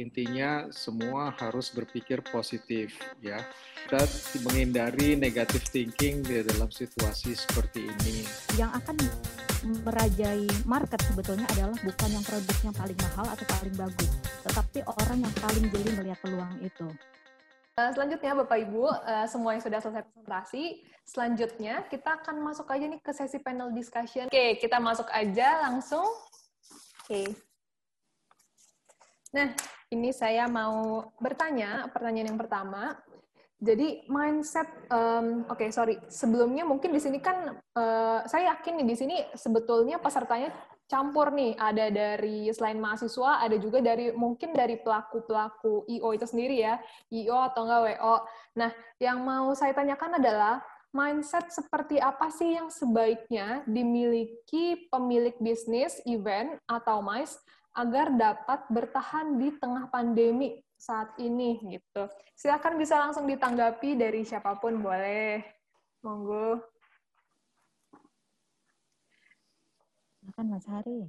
[0.00, 3.44] intinya semua harus berpikir positif ya.
[3.84, 4.06] Kita
[4.46, 8.24] menghindari negative thinking di dalam situasi seperti ini.
[8.56, 8.96] Yang akan
[9.84, 14.10] merajai market sebetulnya adalah bukan yang produknya paling mahal atau paling bagus,
[14.48, 16.88] tetapi orang yang paling jeli melihat peluang itu.
[17.80, 20.64] Eh, selanjutnya Bapak Ibu, eh, semua yang sudah selesai presentasi,
[21.08, 24.28] selanjutnya kita akan masuk aja nih ke sesi panel discussion.
[24.28, 26.04] Oke, kita masuk aja langsung.
[27.04, 27.49] Oke.
[29.30, 29.54] Nah,
[29.94, 32.98] ini saya mau bertanya, pertanyaan yang pertama.
[33.60, 38.88] Jadi mindset, um, oke okay, sorry, sebelumnya mungkin di sini kan uh, saya yakin nih
[38.88, 40.48] di sini sebetulnya pesertanya
[40.88, 46.24] campur nih, ada dari selain mahasiswa, ada juga dari mungkin dari pelaku pelaku IO itu
[46.24, 46.80] sendiri ya,
[47.12, 48.16] IO atau enggak WO.
[48.58, 56.00] Nah, yang mau saya tanyakan adalah mindset seperti apa sih yang sebaiknya dimiliki pemilik bisnis,
[56.08, 57.38] event atau MICE
[57.74, 62.08] agar dapat bertahan di tengah pandemi saat ini gitu.
[62.34, 65.44] Silakan bisa langsung ditanggapi dari siapa pun boleh.
[66.00, 66.58] Monggo.
[70.18, 71.00] Silakan Mas Hari.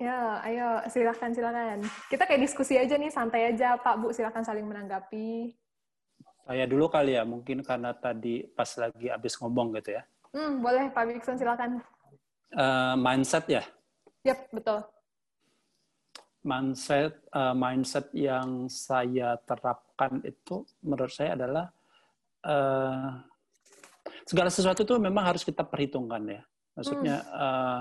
[0.00, 1.78] Ya, ayo silakan silakan.
[2.08, 5.52] Kita kayak diskusi aja nih, santai aja Pak Bu, silakan saling menanggapi.
[6.48, 10.02] Saya dulu kali ya, mungkin karena tadi pas lagi habis ngomong gitu ya.
[10.32, 11.84] Hmm, boleh Pak Bikson silakan.
[12.56, 13.62] Uh, mindset ya?
[14.24, 14.80] Yap, betul
[16.40, 21.66] mindset uh, mindset yang saya terapkan itu menurut saya adalah
[22.48, 23.20] uh,
[24.24, 26.42] segala sesuatu itu memang harus kita perhitungkan ya.
[26.80, 27.80] Maksudnya uh,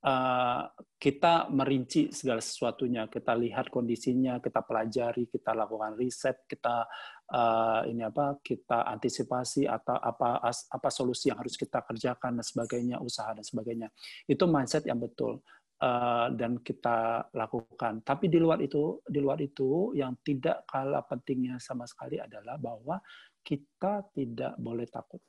[0.00, 0.62] uh,
[0.96, 6.88] kita merinci segala sesuatunya kita lihat kondisinya kita pelajari kita lakukan riset kita
[7.32, 12.96] uh, ini apa kita antisipasi atau apa apa solusi yang harus kita kerjakan dan sebagainya
[13.00, 13.92] usaha dan sebagainya.
[14.24, 15.44] Itu mindset yang betul
[15.80, 18.04] uh, dan kita lakukan.
[18.04, 23.00] Tapi di luar itu, di luar itu yang tidak kalah pentingnya sama sekali adalah bahwa
[23.40, 25.20] kita tidak boleh takut.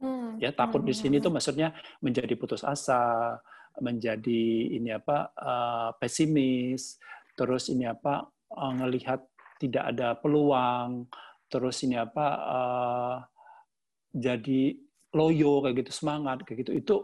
[0.00, 0.40] Hmm.
[0.40, 0.88] Ya takut hmm.
[0.88, 3.36] di sini itu maksudnya menjadi putus asa,
[3.80, 7.00] menjadi ini apa uh, pesimis,
[7.36, 9.20] terus ini apa uh, ngelihat
[9.60, 11.04] tidak ada peluang,
[11.52, 13.16] terus ini apa uh,
[14.10, 14.76] jadi
[15.10, 16.94] loyo kayak gitu semangat kayak gitu itu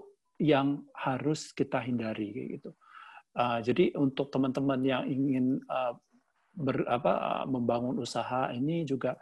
[0.40, 2.72] yang harus kita hindari gitu.
[3.36, 5.92] Uh, jadi untuk teman-teman yang ingin uh,
[6.56, 9.12] ber, apa, membangun usaha ini juga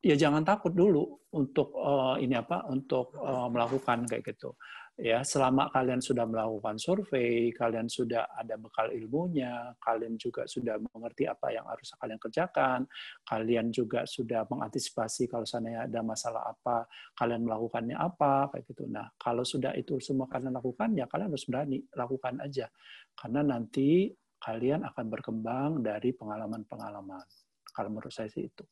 [0.00, 4.56] ya jangan takut dulu untuk uh, ini apa untuk uh, melakukan kayak gitu
[5.00, 11.24] ya selama kalian sudah melakukan survei, kalian sudah ada bekal ilmunya, kalian juga sudah mengerti
[11.24, 12.84] apa yang harus kalian kerjakan,
[13.24, 16.84] kalian juga sudah mengantisipasi kalau sana ada masalah apa,
[17.16, 18.84] kalian melakukannya apa kayak gitu.
[18.92, 22.68] Nah, kalau sudah itu semua kalian lakukan ya kalian harus berani lakukan aja.
[23.16, 27.24] Karena nanti kalian akan berkembang dari pengalaman-pengalaman.
[27.72, 28.64] Kalau menurut saya sih itu.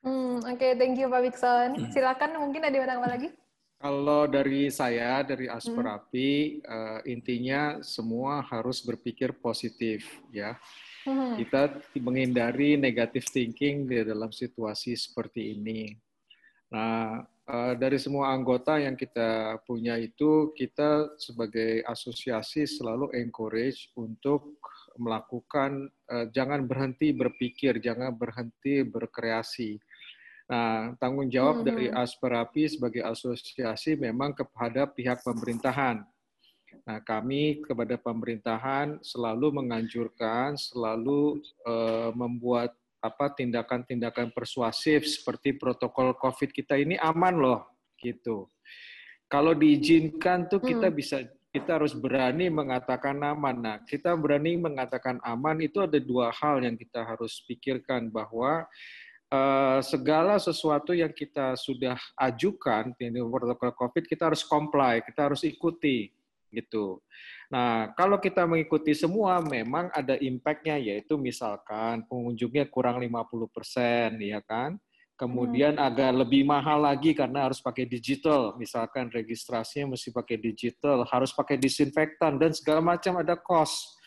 [0.00, 1.76] Hmm, Oke, okay, thank you Pak Wikson.
[1.76, 1.90] Hmm.
[1.92, 3.34] Silakan mungkin ada yang lagi.
[3.80, 6.68] Kalau dari saya, dari Asperapi, hmm.
[6.68, 10.60] uh, intinya semua harus berpikir positif, ya.
[11.08, 11.40] Hmm.
[11.40, 15.96] Kita menghindari negative thinking di dalam situasi seperti ini.
[16.68, 24.60] Nah, uh, dari semua anggota yang kita punya itu, kita sebagai asosiasi selalu encourage untuk
[25.00, 29.80] melakukan, uh, jangan berhenti berpikir, jangan berhenti berkreasi
[30.50, 31.66] Nah, tanggung jawab hmm.
[31.70, 36.02] dari Asperapi sebagai asosiasi memang kepada pihak pemerintahan.
[36.82, 46.50] Nah, kami kepada pemerintahan selalu menganjurkan, selalu uh, membuat apa tindakan-tindakan persuasif seperti protokol COVID
[46.50, 47.60] kita ini aman loh,
[48.02, 48.50] gitu.
[49.30, 50.98] Kalau diizinkan tuh kita hmm.
[50.98, 53.56] bisa kita harus berani mengatakan aman.
[53.58, 58.66] Nah, kita berani mengatakan aman itu ada dua hal yang kita harus pikirkan bahwa
[59.30, 65.46] uh, segala sesuatu yang kita sudah ajukan di protokol COVID kita harus comply, kita harus
[65.46, 66.10] ikuti
[66.50, 66.98] gitu.
[67.50, 74.78] Nah, kalau kita mengikuti semua memang ada impact-nya yaitu misalkan pengunjungnya kurang 50%, ya kan?
[75.14, 75.84] Kemudian hmm.
[75.84, 81.60] agak lebih mahal lagi karena harus pakai digital, misalkan registrasinya mesti pakai digital, harus pakai
[81.60, 83.99] disinfektan dan segala macam ada cost.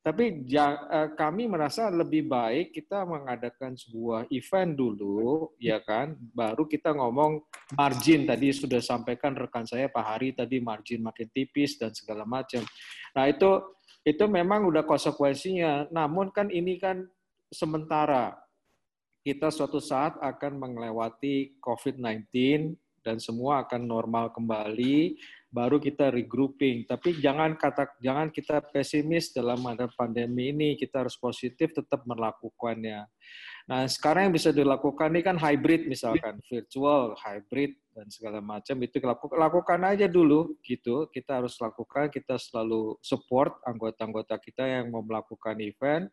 [0.00, 6.16] Tapi ja, eh, kami merasa lebih baik kita mengadakan sebuah event dulu, ya kan?
[6.16, 7.44] Baru kita ngomong
[7.76, 12.64] margin tadi sudah sampaikan rekan saya Pak Hari tadi margin makin tipis dan segala macam.
[13.12, 13.60] Nah itu
[14.00, 15.92] itu memang udah konsekuensinya.
[15.92, 17.04] Namun kan ini kan
[17.52, 18.40] sementara.
[19.20, 22.32] Kita suatu saat akan melewati COVID-19
[23.04, 25.20] dan semua akan normal kembali
[25.50, 26.86] baru kita regrouping.
[26.86, 33.04] Tapi jangan kata jangan kita pesimis dalam ada pandemi ini, kita harus positif tetap melakukannya.
[33.66, 38.98] Nah, sekarang yang bisa dilakukan ini kan hybrid misalkan, virtual, hybrid dan segala macam itu
[39.02, 41.10] lakukan, lakukan aja dulu gitu.
[41.10, 46.08] Kita harus lakukan, kita selalu support anggota-anggota kita yang mau melakukan event.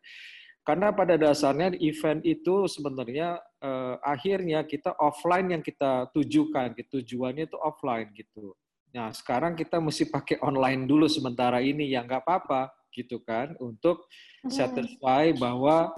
[0.68, 7.00] Karena pada dasarnya event itu sebenarnya eh, akhirnya kita offline yang kita tujukan, gitu.
[7.00, 8.52] tujuannya itu offline gitu.
[8.96, 14.08] Nah, sekarang kita mesti pakai online dulu sementara ini, ya nggak apa-apa, gitu kan, untuk
[14.44, 14.52] hmm.
[14.52, 15.92] satisfy bahwa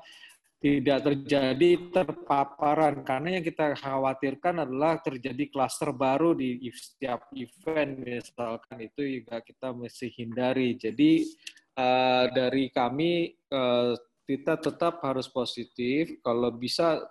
[0.59, 3.01] tidak terjadi terpaparan.
[3.07, 9.71] Karena yang kita khawatirkan adalah terjadi klaster baru di setiap event misalkan itu juga kita
[9.71, 10.75] mesti hindari.
[10.75, 11.23] Jadi
[11.79, 13.95] uh, dari kami uh,
[14.27, 16.19] kita tetap harus positif.
[16.19, 17.07] Kalau bisa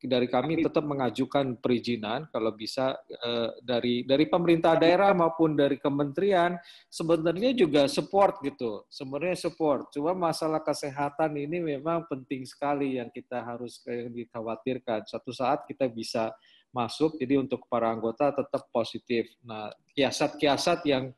[0.00, 6.54] dari kami tetap mengajukan perizinan kalau bisa eh, dari dari pemerintah daerah maupun dari kementerian
[6.88, 9.90] sebenarnya juga support gitu sebenarnya support.
[9.90, 15.08] Cuma masalah kesehatan ini memang penting sekali yang kita harus yang dikhawatirkan.
[15.08, 16.32] Suatu saat kita bisa
[16.74, 19.30] masuk jadi untuk para anggota tetap positif.
[19.46, 21.14] Nah kiasat-kiasat yang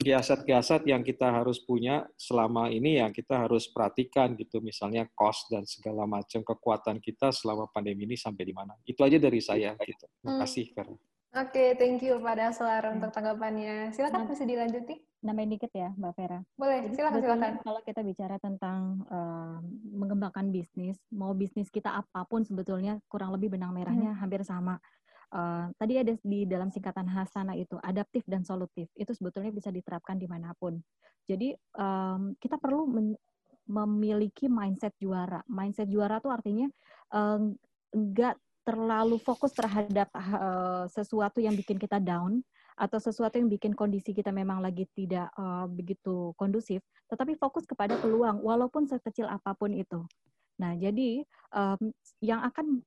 [0.00, 5.68] kiasat-kiasat yang kita harus punya selama ini yang kita harus perhatikan gitu misalnya cost dan
[5.68, 10.08] segala macam kekuatan kita selama pandemi ini sampai di mana itu aja dari saya gitu
[10.08, 10.40] terima hmm.
[10.40, 10.96] kasih hmm.
[11.30, 12.98] Oke, okay, thank you Pak Daslar hmm.
[12.98, 13.94] untuk tanggapannya.
[13.94, 14.98] Silakan bisa dilanjuti.
[15.22, 16.42] Nambahin dikit ya, Mbak Vera.
[16.58, 17.52] Boleh, silakan silakan.
[17.62, 19.62] Kalau kita bicara tentang uh,
[19.94, 24.18] mengembangkan bisnis, mau bisnis kita apa pun sebetulnya kurang lebih benang merahnya hmm.
[24.18, 24.82] hampir sama
[25.30, 30.18] Uh, tadi ada di dalam singkatan Hasana itu adaptif dan solutif itu sebetulnya bisa diterapkan
[30.18, 30.82] di mana pun.
[31.30, 32.90] Jadi um, kita perlu
[33.70, 35.38] memiliki mindset juara.
[35.46, 36.66] Mindset juara itu artinya
[37.94, 42.42] enggak uh, terlalu fokus terhadap uh, sesuatu yang bikin kita down
[42.80, 46.80] atau sesuatu yang bikin kondisi kita memang lagi tidak uh, begitu kondusif,
[47.12, 50.00] tetapi fokus kepada peluang walaupun sekecil apa pun itu.
[50.60, 51.24] Nah, jadi
[51.56, 52.80] um, yang akan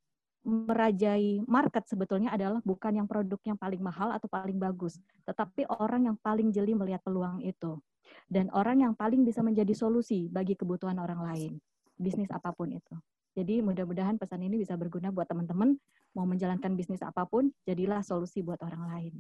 [0.44, 6.12] merajai market sebetulnya adalah bukan yang produk yang paling mahal atau paling bagus, tetapi orang
[6.12, 7.80] yang paling jeli melihat peluang itu.
[8.28, 11.52] Dan orang yang paling bisa menjadi solusi bagi kebutuhan orang lain,
[11.96, 12.96] bisnis apa pun itu.
[13.34, 15.74] Jadi mudah-mudahan pesan ini bisa berguna buat teman-teman
[16.14, 19.14] mau menjalankan bisnis apa pun, jadilah solusi buat orang lain.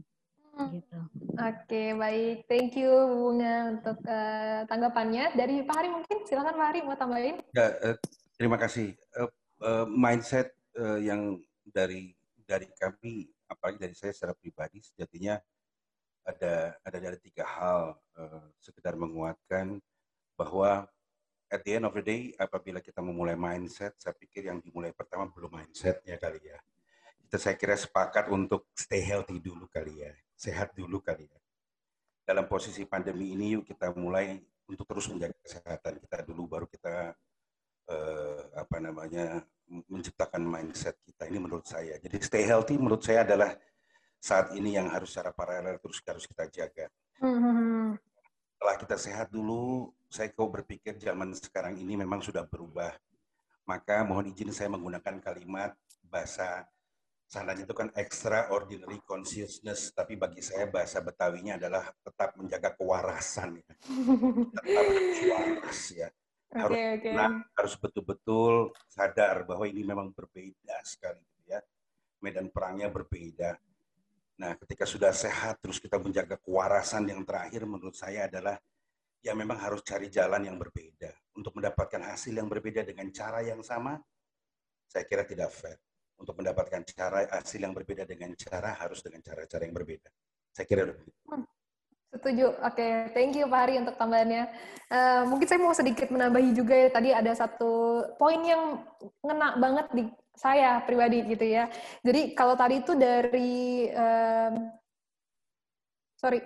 [0.54, 0.69] Hmm.
[0.69, 1.00] Gitu.
[1.34, 2.46] Oke, baik.
[2.46, 5.34] Thank you Bunga untuk uh, tanggapannya.
[5.34, 7.42] Dari Pak Hari mungkin, silakan Pak Hari mau tambahin.
[7.58, 7.98] Ya, uh,
[8.38, 8.94] terima kasih.
[9.18, 9.30] Uh,
[9.66, 15.40] uh, mindset uh, yang dari dari kami apalagi dari saya secara pribadi sejatinya
[16.24, 19.80] ada ada dari tiga hal uh, sekedar menguatkan
[20.40, 20.88] bahwa
[21.52, 25.30] at the end of the day apabila kita memulai mindset saya pikir yang dimulai pertama
[25.30, 26.60] belum mindsetnya kali ya.
[27.24, 31.40] Kita saya kira sepakat untuk stay healthy dulu kali ya sehat dulu kali ya.
[32.24, 37.12] Dalam posisi pandemi ini yuk kita mulai untuk terus menjaga kesehatan kita dulu baru kita
[37.89, 39.44] uh, apa namanya
[39.89, 41.97] menciptakan mindset kita ini menurut saya.
[41.97, 43.56] Jadi stay healthy menurut saya adalah
[44.24, 46.88] saat ini yang harus secara paralel terus harus kita jaga.
[47.19, 47.97] Mm-hmm.
[48.56, 52.95] Setelah kita sehat dulu, saya kau berpikir zaman sekarang ini memang sudah berubah.
[53.68, 55.75] Maka mohon izin saya menggunakan kalimat
[56.07, 56.68] bahasa
[57.27, 63.71] sananya itu kan extraordinary consciousness, tapi bagi saya bahasa Betawinya adalah tetap menjaga kewarasan ya.
[64.53, 64.85] tetap
[65.33, 66.07] waras ya
[66.54, 67.14] harus okay, okay.
[67.18, 68.54] Nah, harus betul-betul
[68.88, 71.62] sadar bahwa ini memang berbeda sekali gitu ya.
[72.22, 73.57] Medan perangnya berbeda.
[74.40, 78.57] Nah ketika sudah sehat terus kita menjaga kewarasan yang terakhir menurut saya adalah
[79.22, 81.12] ya memang harus cari jalan yang berbeda.
[81.33, 83.98] Untuk mendapatkan hasil yang berbeda dengan cara yang sama
[84.94, 85.81] saya kira tidak fair.
[86.22, 90.10] Untuk mendapatkan cara hasil yang berbeda dengan cara harus dengan cara-cara yang berbeda.
[90.54, 91.18] Saya kira begitu.
[91.26, 91.43] Hmm.
[92.23, 92.56] Setuju.
[92.63, 92.92] Oke, okay.
[93.11, 94.47] thank you Pak Hari untuk tambahannya.
[94.87, 96.87] Uh, mungkin saya mau sedikit menambahi juga ya.
[96.87, 98.80] Tadi ada satu poin yang
[99.19, 101.68] ngena banget di saya pribadi gitu ya.
[101.99, 104.56] Jadi kalau tadi itu dari, uh,
[106.15, 106.39] sorry,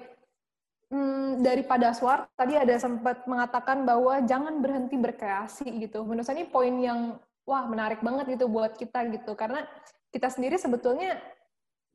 [0.89, 6.01] hmm, dari Pak Daswar, tadi ada sempat mengatakan bahwa jangan berhenti berkreasi gitu.
[6.09, 9.37] Menurut saya ini poin yang wah menarik banget gitu buat kita gitu.
[9.37, 9.61] Karena
[10.09, 11.21] kita sendiri sebetulnya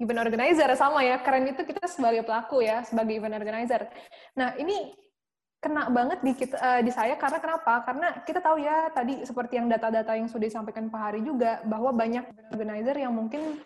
[0.03, 3.87] event organizer sama ya keren itu kita sebagai pelaku ya sebagai event organizer
[4.35, 4.91] nah ini
[5.63, 9.63] kena banget di kita uh, di saya karena kenapa karena kita tahu ya tadi seperti
[9.63, 13.63] yang data-data yang sudah disampaikan Pak Hari juga bahwa banyak event organizer yang mungkin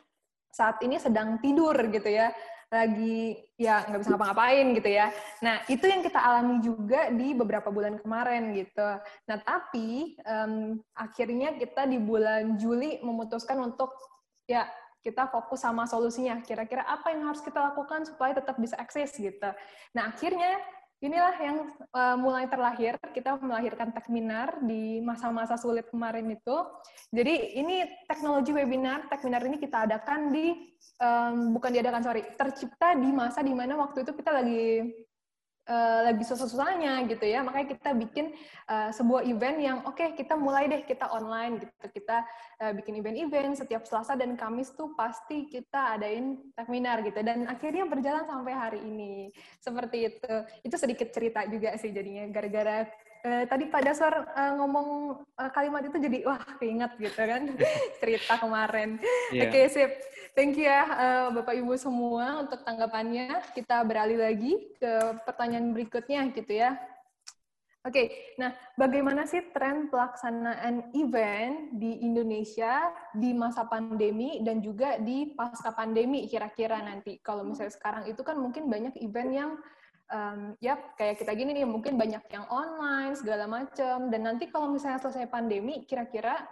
[0.53, 5.07] saat ini sedang tidur gitu ya lagi ya nggak bisa ngapa-ngapain gitu ya.
[5.39, 8.89] Nah itu yang kita alami juga di beberapa bulan kemarin gitu.
[9.31, 13.95] Nah tapi um, akhirnya kita di bulan Juli memutuskan untuk
[14.51, 14.67] ya
[15.07, 16.43] kita fokus sama solusinya.
[16.43, 19.51] Kira-kira apa yang harus kita lakukan supaya tetap bisa eksis gitu.
[19.95, 20.59] Nah, akhirnya
[20.99, 21.59] inilah yang
[21.95, 22.99] uh, mulai terlahir.
[23.15, 26.57] Kita melahirkan Techminar di masa-masa sulit kemarin itu.
[27.15, 33.09] Jadi ini teknologi webinar, Techminar ini kita adakan di um, bukan diadakan sorry, tercipta di
[33.15, 34.65] masa di mana waktu itu kita lagi
[35.67, 37.43] uh, lagi susah-susahnya gitu ya.
[37.43, 38.33] Makanya kita bikin
[38.71, 41.87] uh, sebuah event yang oke okay, kita mulai deh kita online gitu.
[42.03, 42.23] Kita
[42.63, 47.21] uh, bikin event-event setiap Selasa dan Kamis tuh pasti kita adain seminar gitu.
[47.21, 49.31] Dan akhirnya berjalan sampai hari ini.
[49.59, 50.35] Seperti itu.
[50.63, 52.27] Itu sedikit cerita juga sih jadinya.
[52.31, 52.87] Gara-gara
[53.27, 54.89] uh, tadi Pak Daswar uh, ngomong
[55.37, 57.43] uh, kalimat itu jadi wah keinget gitu kan.
[58.03, 58.99] Cerita kemarin.
[59.35, 59.51] Yeah.
[59.51, 59.93] oke okay, sip
[60.37, 63.41] Thank you ya uh, Bapak Ibu semua untuk tanggapannya.
[63.57, 66.77] Kita beralih lagi ke pertanyaan berikutnya gitu ya.
[67.89, 75.01] Oke, okay, nah bagaimana sih tren pelaksanaan event di Indonesia di masa pandemi dan juga
[75.01, 77.17] di pasca pandemi kira-kira nanti?
[77.25, 79.51] Kalau misalnya sekarang itu kan mungkin banyak event yang
[80.13, 84.69] um, ya kayak kita gini nih mungkin banyak yang online segala macam dan nanti kalau
[84.69, 86.45] misalnya selesai pandemi kira-kira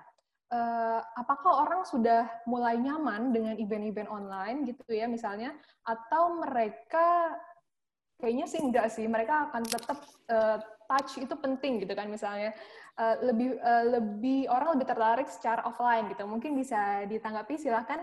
[0.54, 5.50] uh, apakah orang sudah mulai nyaman dengan event-event online gitu ya misalnya?
[5.82, 7.34] Atau mereka
[8.22, 9.98] kayaknya sih enggak sih mereka akan tetap
[10.30, 12.54] uh, touch itu penting gitu kan misalnya.
[12.94, 16.22] Uh, lebih uh, lebih orang lebih tertarik secara offline gitu.
[16.30, 17.98] Mungkin bisa ditanggapi silahkan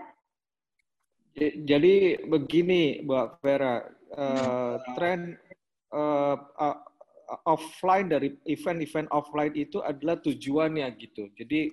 [1.40, 3.80] jadi begini Mbak Vera
[4.12, 5.40] uh, tren
[5.96, 6.78] uh, uh,
[7.48, 11.32] offline dari event-event offline itu adalah tujuannya gitu.
[11.32, 11.72] Jadi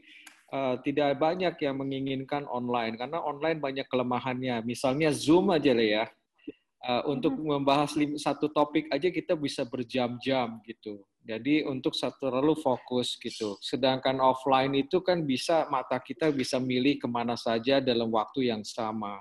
[0.53, 4.61] uh, tidak banyak yang menginginkan online karena online banyak kelemahannya.
[4.65, 6.05] Misalnya Zoom aja lah ya.
[6.79, 7.91] Uh, untuk membahas
[8.23, 11.03] satu topik aja kita bisa berjam-jam gitu.
[11.27, 13.59] Jadi untuk satu terlalu fokus gitu.
[13.59, 18.63] Sedangkan offline itu kan bisa mata kita bisa milih ke mana saja dalam waktu yang
[18.63, 19.19] sama.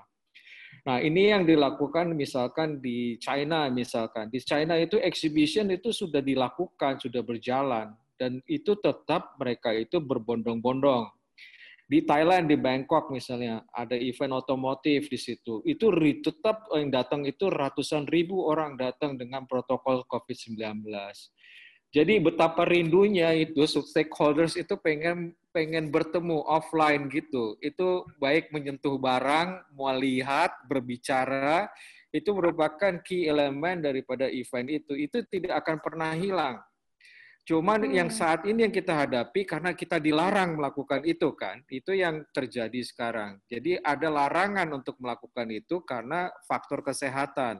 [0.87, 4.31] Nah ini yang dilakukan misalkan di China misalkan.
[4.31, 7.91] Di China itu exhibition itu sudah dilakukan, sudah berjalan.
[8.15, 11.18] Dan itu tetap mereka itu berbondong-bondong
[11.89, 15.65] di Thailand di Bangkok misalnya ada event otomotif di situ.
[15.65, 15.89] Itu
[16.21, 20.85] tetap yang datang itu ratusan ribu orang datang dengan protokol COVID-19
[21.89, 27.57] jadi betapa rindunya itu stakeholders itu pengen pengen bertemu offline gitu.
[27.65, 31.65] Itu baik menyentuh barang mau lihat berbicara
[32.13, 34.93] itu merupakan key elemen daripada event itu.
[34.93, 36.61] Itu tidak akan pernah hilang
[37.49, 37.97] Cuman hmm.
[37.97, 42.77] yang saat ini yang kita hadapi karena kita dilarang melakukan itu kan, itu yang terjadi
[42.85, 43.41] sekarang.
[43.49, 47.57] Jadi ada larangan untuk melakukan itu karena faktor kesehatan.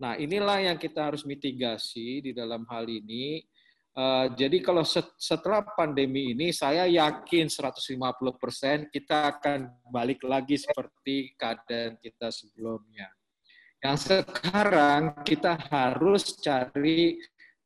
[0.00, 3.44] Nah inilah yang kita harus mitigasi di dalam hal ini.
[3.92, 4.86] Uh, jadi kalau
[5.20, 13.10] setelah pandemi ini, saya yakin 150% kita akan balik lagi seperti keadaan kita sebelumnya.
[13.82, 17.18] Yang sekarang kita harus cari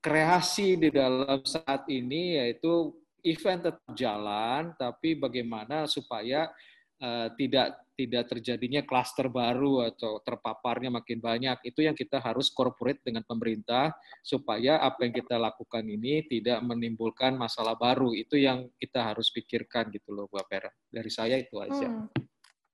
[0.03, 2.91] kreasi di dalam saat ini yaitu
[3.23, 6.51] event tetap jalan, tapi bagaimana supaya
[6.99, 11.61] uh, tidak tidak terjadinya klaster baru atau terpaparnya makin banyak.
[11.63, 13.95] Itu yang kita harus corporate dengan pemerintah
[14.27, 18.11] supaya apa yang kita lakukan ini tidak menimbulkan masalah baru.
[18.17, 20.73] Itu yang kita harus pikirkan gitu loh, Bu Pera.
[20.91, 21.87] Dari saya itu aja.
[21.87, 22.11] Hmm.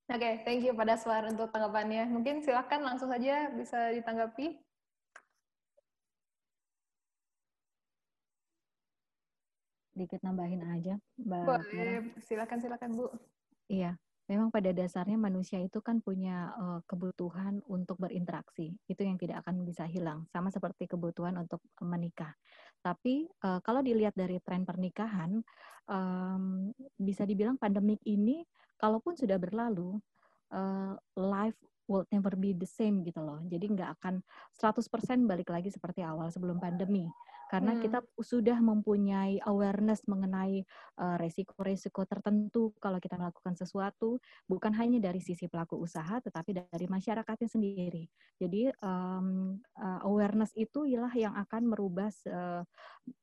[0.08, 2.08] Oke, okay, thank you pada suara untuk tanggapannya.
[2.08, 4.56] Mungkin silakan langsung saja bisa ditanggapi.
[9.98, 11.42] Sedikit nambahin aja, Mbak.
[11.42, 13.10] Boleh, silakan silakan Bu.
[13.66, 13.98] Iya,
[14.30, 18.78] memang pada dasarnya manusia itu kan punya uh, kebutuhan untuk berinteraksi.
[18.86, 22.30] Itu yang tidak akan bisa hilang, sama seperti kebutuhan untuk menikah.
[22.78, 25.42] Tapi uh, kalau dilihat dari tren pernikahan,
[25.90, 28.46] um, bisa dibilang pandemik ini,
[28.78, 29.98] kalaupun sudah berlalu,
[30.54, 31.58] uh, life
[31.90, 33.42] will never be the same gitu loh.
[33.50, 34.22] Jadi nggak akan
[34.54, 37.10] 100% balik lagi seperti awal sebelum pandemi
[37.48, 37.80] karena hmm.
[37.80, 40.62] kita sudah mempunyai awareness mengenai
[41.00, 46.86] uh, resiko-resiko tertentu kalau kita melakukan sesuatu bukan hanya dari sisi pelaku usaha tetapi dari
[46.86, 48.04] masyarakatnya sendiri.
[48.36, 52.62] Jadi um, uh, awareness itu ialah yang akan merubah uh,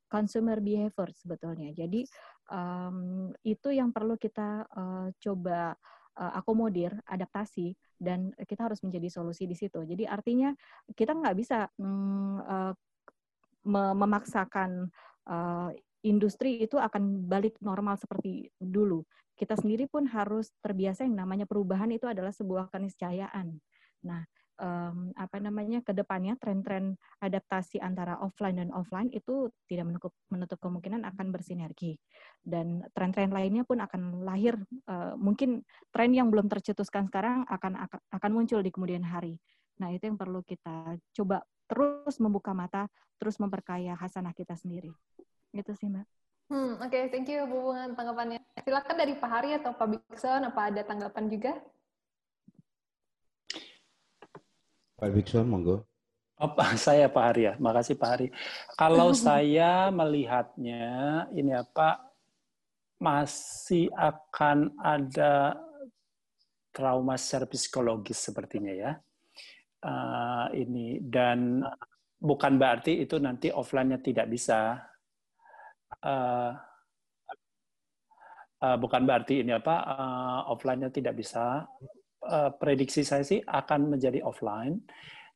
[0.09, 1.69] consumer behavior sebetulnya.
[1.77, 2.03] Jadi
[2.49, 5.77] um, itu yang perlu kita uh, coba
[6.17, 9.83] uh, akomodir, adaptasi, dan kita harus menjadi solusi di situ.
[9.83, 10.51] Jadi artinya
[10.95, 12.73] kita nggak bisa mm, uh,
[13.65, 14.93] memaksakan
[15.25, 15.69] uh,
[16.05, 19.01] industri itu akan balik normal seperti dulu.
[19.35, 23.57] Kita sendiri pun harus terbiasa yang namanya perubahan itu adalah sebuah keniscayaan.
[24.05, 24.23] Nah,
[24.61, 30.59] um, apa namanya ke depannya tren-tren adaptasi antara offline dan offline itu tidak menutup, menutup
[30.63, 31.99] kemungkinan akan bersinergi
[32.45, 34.55] dan tren-tren lainnya pun akan lahir
[34.87, 39.35] uh, mungkin tren yang belum tercetuskan sekarang akan akan muncul di kemudian hari.
[39.81, 44.93] Nah itu yang perlu kita coba terus membuka mata, terus memperkaya hasanah kita sendiri.
[45.51, 46.05] Gitu sih mbak.
[46.45, 47.03] Hmm, Oke, okay.
[47.09, 48.37] thank you Bu tanggapannya.
[48.61, 51.57] Silakan dari Pak Hari atau Pak Bikson, apa ada tanggapan juga?
[54.95, 55.83] Pak Bikson, monggo.
[56.37, 56.51] Oh,
[56.85, 58.27] saya Pak Hari ya, makasih Pak Hari.
[58.77, 62.03] Kalau saya melihatnya ini apa
[63.01, 65.57] masih akan ada
[66.75, 68.91] trauma secara psikologis sepertinya ya.
[69.83, 70.97] Uh, ini.
[71.03, 71.61] Dan
[72.17, 74.81] bukan berarti itu nanti offline-nya tidak bisa.
[76.01, 76.57] Uh,
[78.65, 81.69] uh, bukan berarti ini apa uh, offline-nya tidak bisa.
[82.25, 84.81] Uh, prediksi saya sih akan menjadi offline,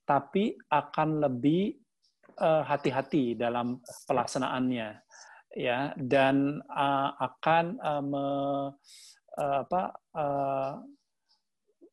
[0.02, 1.78] tapi akan lebih
[2.42, 3.78] uh, hati-hati dalam
[4.10, 4.90] pelaksanaannya,
[5.54, 8.26] ya, dan uh, akan uh, me,
[9.38, 10.74] uh, apa, uh,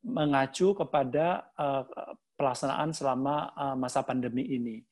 [0.09, 1.85] mengacu kepada uh,
[2.37, 4.85] pelaksanaan selama uh, masa pandemi ini,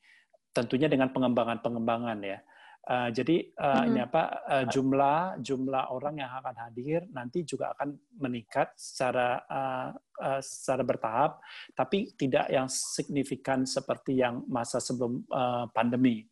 [0.51, 2.41] tentunya dengan pengembangan-pengembangan ya.
[2.85, 3.87] Uh, jadi uh, mm-hmm.
[3.89, 9.89] ini apa uh, jumlah jumlah orang yang akan hadir nanti juga akan meningkat secara uh,
[10.21, 11.41] uh, secara bertahap,
[11.73, 16.29] tapi tidak yang signifikan seperti yang masa sebelum uh, pandemi.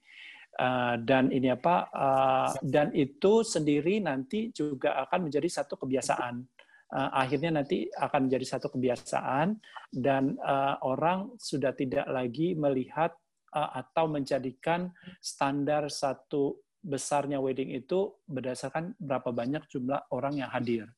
[0.53, 6.45] Uh, dan ini apa uh, dan itu sendiri nanti juga akan menjadi satu kebiasaan.
[6.93, 9.57] Uh, akhirnya nanti akan menjadi satu kebiasaan
[9.89, 13.17] dan uh, orang sudah tidak lagi melihat
[13.53, 14.89] Eh, atau menjadikan
[15.21, 20.89] standar satu besarnya wedding itu berdasarkan berapa banyak jumlah orang yang hadir.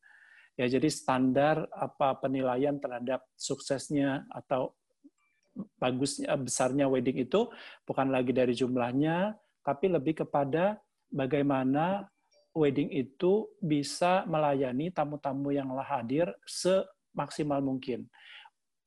[0.56, 4.72] Ya, jadi standar apa penilaian terhadap suksesnya atau
[5.76, 7.52] bagusnya besarnya wedding itu
[7.84, 10.80] bukan lagi dari jumlahnya, tapi lebih kepada
[11.12, 12.08] bagaimana
[12.56, 18.08] wedding itu bisa melayani tamu-tamu yang hadir semaksimal mungkin.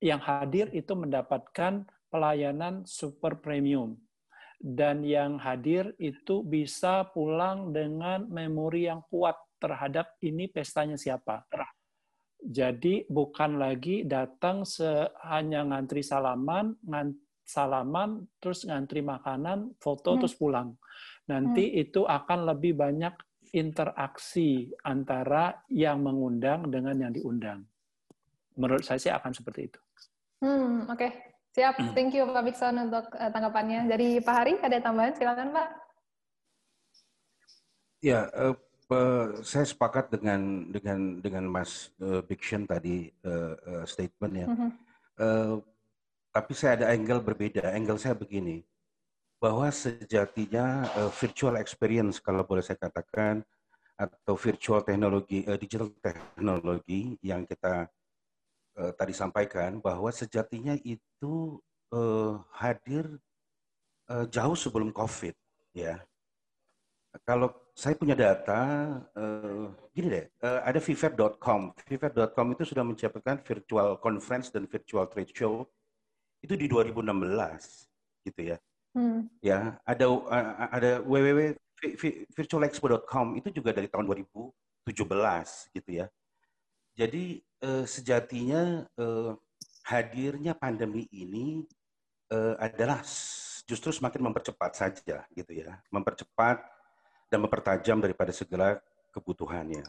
[0.00, 4.00] Yang hadir itu mendapatkan pelayanan super premium.
[4.58, 11.46] Dan yang hadir itu bisa pulang dengan memori yang kuat terhadap ini pestanya siapa.
[12.42, 14.66] Jadi bukan lagi datang
[15.30, 20.20] hanya ngantri salaman, ngantri salaman, terus ngantri makanan, foto, hmm.
[20.20, 20.76] terus pulang.
[21.32, 21.82] Nanti hmm.
[21.88, 23.16] itu akan lebih banyak
[23.52, 27.64] interaksi antara yang mengundang dengan yang diundang.
[28.58, 29.80] Menurut saya sih akan seperti itu.
[30.42, 31.10] Hmm, Oke, okay.
[31.58, 31.90] Siap, hmm.
[31.96, 33.90] thank you Pak Bikson untuk uh, tanggapannya.
[33.90, 35.16] Dari Pak Hari, ada tambahan?
[35.16, 35.68] Silakan Pak.
[37.98, 38.54] Ya, uh,
[38.94, 44.46] uh, saya sepakat dengan dengan dengan Mas uh, Bikson tadi uh, uh, statement ya.
[44.46, 44.70] Mm -hmm.
[45.18, 45.54] uh,
[46.30, 47.74] tapi saya ada angle berbeda.
[47.74, 48.62] Angle saya begini,
[49.38, 53.46] bahwa sejatinya uh, virtual experience kalau boleh saya katakan
[53.98, 57.86] atau virtual teknologi, uh, digital teknologi yang kita
[58.78, 61.58] uh, tadi sampaikan bahwa sejatinya itu
[61.94, 63.06] uh, hadir
[64.10, 65.34] uh, jauh sebelum COVID,
[65.74, 66.02] ya.
[67.24, 68.60] Kalau saya punya data,
[69.16, 71.74] uh, gini deh, uh, ada viver.com.
[71.86, 75.66] Viver.com itu sudah menciptakan virtual conference dan virtual trade show
[76.42, 77.02] itu di 2016,
[78.26, 78.58] gitu ya.
[78.96, 79.28] Hmm.
[79.44, 80.06] Ya, ada
[80.72, 81.56] ada www
[82.34, 86.06] virtualexpo.com itu juga dari tahun 2017 gitu ya.
[86.98, 89.32] Jadi eh, sejatinya eh,
[89.86, 91.62] hadirnya pandemi ini
[92.34, 93.06] eh, adalah
[93.68, 96.58] justru semakin mempercepat saja gitu ya, mempercepat
[97.30, 98.82] dan mempertajam daripada segala
[99.14, 99.86] kebutuhannya.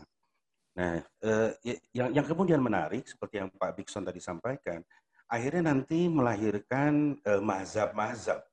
[0.78, 4.86] Nah, eh, ya, yang yang kemudian menarik seperti yang Pak Bikson tadi sampaikan,
[5.26, 8.46] akhirnya nanti melahirkan eh, mazhab-mazhab,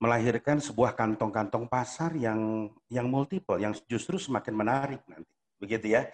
[0.00, 6.08] melahirkan sebuah kantong-kantong pasar yang yang multiple, yang justru semakin menarik nanti, begitu ya.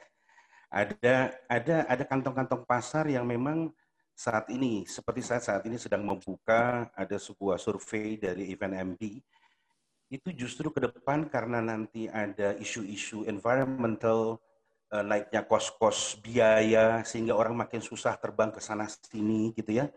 [0.67, 3.71] Ada ada ada kantong-kantong pasar yang memang
[4.17, 9.23] saat ini seperti saya saat ini sedang membuka ada sebuah survei dari Event MD
[10.11, 14.39] itu justru ke depan karena nanti ada isu-isu environmental
[14.95, 19.91] uh, naiknya kos-kos biaya sehingga orang makin susah terbang ke sana sini gitu ya.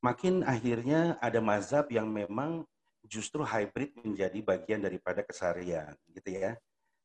[0.00, 2.64] Makin akhirnya ada mazhab yang memang
[3.04, 6.56] justru hybrid menjadi bagian daripada keseharian gitu ya.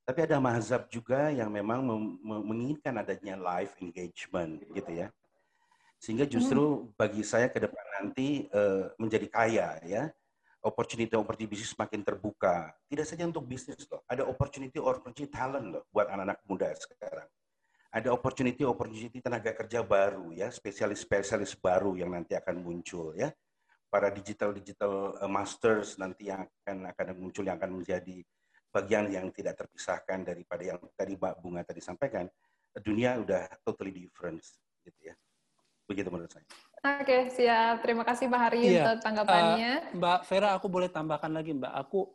[0.08, 1.86] Tapi ada mazhab juga yang memang
[2.24, 5.08] menginginkan adanya live engagement gitu ya.
[6.02, 10.10] Sehingga justru bagi saya ke depan nanti uh, menjadi kaya ya.
[10.60, 12.74] Opportunity opportunity bisnis semakin terbuka.
[12.92, 17.30] Tidak saja untuk bisnis loh, ada opportunity opportunity talent loh buat anak-anak muda sekarang.
[17.90, 23.34] ada opportunity-opportunity tenaga kerja baru ya, spesialis-spesialis baru yang nanti akan muncul ya.
[23.90, 28.22] Para digital-digital eh, masters nanti yang akan akan muncul yang akan menjadi
[28.70, 32.30] bagian yang tidak terpisahkan daripada yang tadi Mbak Bunga tadi sampaikan.
[32.80, 34.46] Dunia udah totally different
[34.86, 35.16] gitu ya.
[35.90, 36.46] Begitu menurut saya.
[36.80, 37.82] Oke, siap.
[37.82, 38.94] Terima kasih Pak Hari iya.
[38.94, 39.74] untuk tanggapannya.
[39.92, 41.74] Uh, Mbak Vera, aku boleh tambahkan lagi, Mbak.
[41.82, 42.14] Aku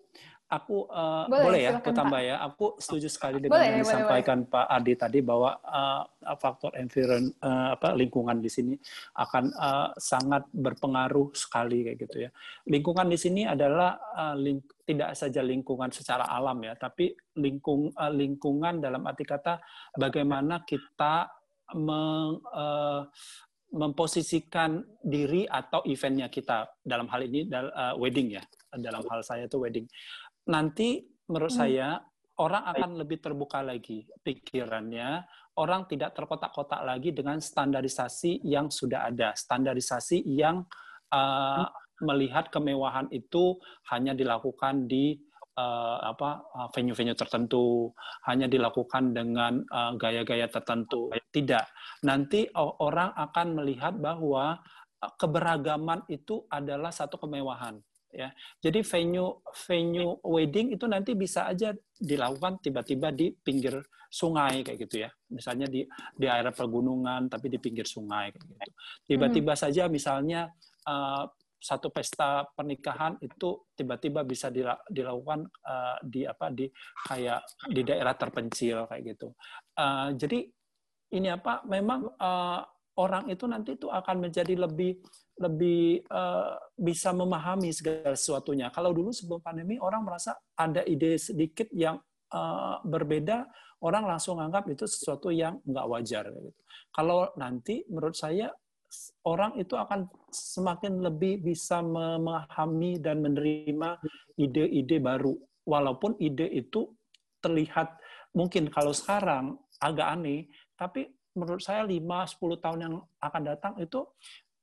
[0.48, 2.36] aku uh, boleh, boleh ya aku tambah ya.
[2.46, 4.52] Aku setuju sekali dengan boleh, yang disampaikan boleh.
[4.52, 6.02] Pak Adi tadi bahwa uh,
[6.36, 8.74] faktor environment uh, apa lingkungan di sini
[9.18, 12.30] akan uh, sangat berpengaruh sekali kayak gitu ya.
[12.68, 18.12] Lingkungan di sini adalah uh, ling tidak saja lingkungan secara alam ya tapi lingkung uh,
[18.12, 19.56] lingkungan dalam arti kata
[19.96, 21.24] bagaimana kita
[21.72, 23.08] meng, uh,
[23.74, 26.70] memposisikan diri atau eventnya kita.
[26.78, 28.42] Dalam hal ini uh, wedding ya.
[28.74, 29.86] Dalam hal saya itu wedding
[30.48, 31.60] nanti menurut hmm.
[31.60, 31.88] saya
[32.40, 35.22] orang akan lebih terbuka lagi pikirannya,
[35.60, 40.66] orang tidak terkotak-kotak lagi dengan standarisasi yang sudah ada, standarisasi yang
[41.14, 41.66] uh,
[42.02, 43.54] melihat kemewahan itu
[43.94, 45.14] hanya dilakukan di
[45.54, 46.42] uh, apa
[46.74, 47.94] venue-venue tertentu,
[48.26, 49.62] hanya dilakukan dengan
[49.94, 51.14] gaya-gaya uh, tertentu.
[51.14, 51.64] Tidak,
[52.02, 54.58] nanti orang akan melihat bahwa
[55.14, 57.78] keberagaman itu adalah satu kemewahan
[58.14, 58.30] ya.
[58.62, 65.02] Jadi venue venue wedding itu nanti bisa aja dilakukan tiba-tiba di pinggir sungai kayak gitu
[65.02, 65.10] ya.
[65.34, 65.82] Misalnya di
[66.14, 68.70] di area pegunungan tapi di pinggir sungai kayak gitu.
[69.10, 69.62] Tiba-tiba hmm.
[69.66, 70.46] saja misalnya
[70.86, 71.26] uh,
[71.64, 74.52] satu pesta pernikahan itu tiba-tiba bisa
[74.92, 76.68] dilakukan uh, di apa di
[77.08, 77.40] kayak
[77.72, 79.32] di daerah terpencil kayak gitu.
[79.72, 80.44] Uh, jadi
[81.16, 82.60] ini apa memang uh,
[83.00, 85.00] orang itu nanti itu akan menjadi lebih
[85.34, 88.70] lebih uh, bisa memahami segala sesuatunya.
[88.70, 91.98] Kalau dulu sebelum pandemi orang merasa ada ide sedikit yang
[92.30, 93.46] uh, berbeda,
[93.82, 96.30] orang langsung anggap itu sesuatu yang nggak wajar.
[96.30, 96.50] Gitu.
[96.94, 98.48] Kalau nanti menurut saya
[99.26, 103.98] orang itu akan semakin lebih bisa memahami dan menerima
[104.38, 105.34] ide-ide baru,
[105.66, 106.94] walaupun ide itu
[107.42, 107.98] terlihat
[108.38, 110.46] mungkin kalau sekarang agak aneh,
[110.78, 114.06] tapi menurut saya 5-10 tahun yang akan datang itu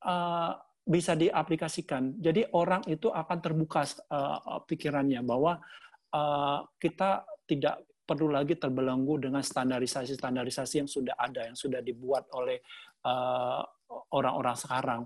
[0.06, 2.18] uh, bisa diaplikasikan.
[2.18, 5.62] Jadi orang itu akan terbuka uh, pikirannya bahwa
[6.14, 12.60] uh, kita tidak perlu lagi terbelenggu dengan standarisasi-standarisasi yang sudah ada, yang sudah dibuat oleh
[14.12, 15.02] orang-orang uh, sekarang.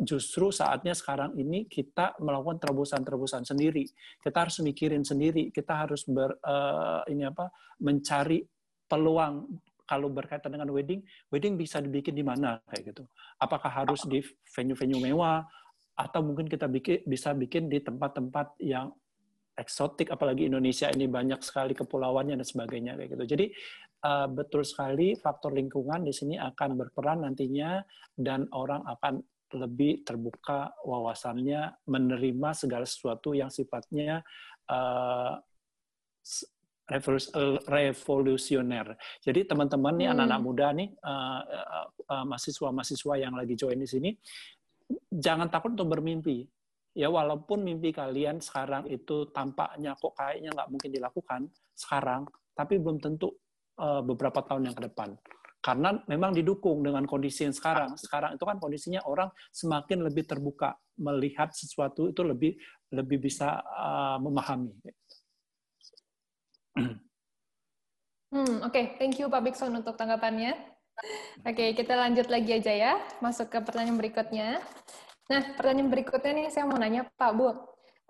[0.00, 3.84] Justru saatnya sekarang ini kita melakukan terobosan-terobosan sendiri.
[4.22, 5.50] Kita harus mikirin sendiri.
[5.50, 7.50] Kita harus ber, uh, ini apa
[7.82, 8.40] mencari
[8.86, 9.34] peluang
[9.84, 13.04] kalau berkaitan dengan wedding, wedding bisa dibikin di mana kayak gitu.
[13.40, 15.44] Apakah harus di venue-venue mewah
[15.94, 18.90] atau mungkin kita bikin bisa bikin di tempat-tempat yang
[19.54, 23.24] eksotik apalagi Indonesia ini banyak sekali kepulauannya dan sebagainya kayak gitu.
[23.36, 23.46] Jadi
[24.02, 27.78] uh, betul sekali faktor lingkungan di sini akan berperan nantinya
[28.18, 29.22] dan orang akan
[29.54, 34.26] lebih terbuka wawasannya menerima segala sesuatu yang sifatnya
[34.66, 35.38] uh,
[37.64, 38.86] revolusioner.
[39.24, 40.46] Jadi teman-teman nih anak-anak hmm.
[40.46, 44.10] muda nih uh, uh, uh, mahasiswa-mahasiswa yang lagi join di sini
[45.10, 46.44] jangan takut untuk bermimpi.
[46.94, 51.40] Ya walaupun mimpi kalian sekarang itu tampaknya kok kayaknya nggak mungkin dilakukan
[51.74, 52.22] sekarang,
[52.54, 53.34] tapi belum tentu
[53.82, 55.10] uh, beberapa tahun yang ke depan.
[55.58, 57.98] Karena memang didukung dengan kondisi yang sekarang.
[57.98, 62.54] Sekarang itu kan kondisinya orang semakin lebih terbuka melihat sesuatu itu lebih
[62.94, 64.70] lebih bisa uh, memahami.
[68.34, 68.98] Hmm, oke, okay.
[68.98, 70.58] thank you Pak Bikson untuk tanggapannya.
[71.46, 74.58] Oke, okay, kita lanjut lagi aja ya, masuk ke pertanyaan berikutnya.
[75.30, 77.54] Nah, pertanyaan berikutnya nih saya mau nanya Pak Bu,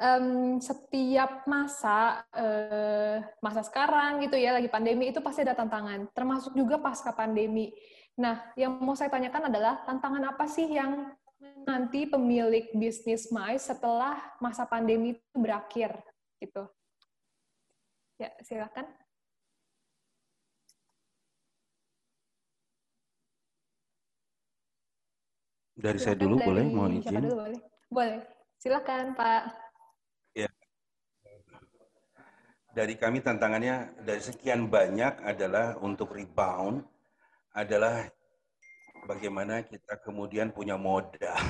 [0.01, 6.57] um, setiap masa uh, masa sekarang gitu ya, lagi pandemi itu pasti ada tantangan, termasuk
[6.57, 7.69] juga pasca pandemi.
[8.17, 11.13] Nah, yang mau saya tanyakan adalah tantangan apa sih yang
[11.69, 16.01] nanti pemilik bisnis MICE setelah masa pandemi itu berakhir
[16.41, 16.65] gitu?
[18.15, 18.87] Ya, silakan.
[25.75, 27.19] Dari silakan saya dulu dari, boleh, mohon izin.
[27.19, 27.61] Dulu, boleh.
[27.91, 28.19] boleh,
[28.63, 29.43] silakan Pak.
[30.39, 30.51] Ya.
[32.71, 36.87] Dari kami tantangannya dari sekian banyak adalah untuk rebound
[37.51, 38.07] adalah
[39.11, 41.35] bagaimana kita kemudian punya modal.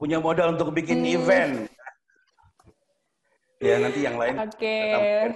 [0.00, 1.16] punya modal untuk bikin hmm.
[1.16, 1.67] event
[3.58, 4.34] ya nanti yang lain.
[4.42, 4.56] Oke.
[4.56, 5.34] Okay.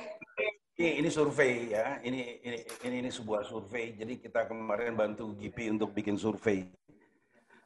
[0.73, 2.59] Ini, ini survei ya, ini, ini
[2.89, 3.93] ini ini sebuah survei.
[3.95, 6.67] Jadi kita kemarin bantu GP untuk bikin survei.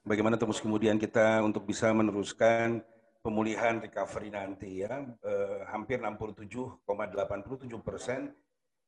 [0.03, 2.83] Bagaimana terus kemudian kita untuk bisa meneruskan
[3.23, 6.83] pemulihan recovery nanti ya, eh, hampir 67,87
[7.81, 8.35] persen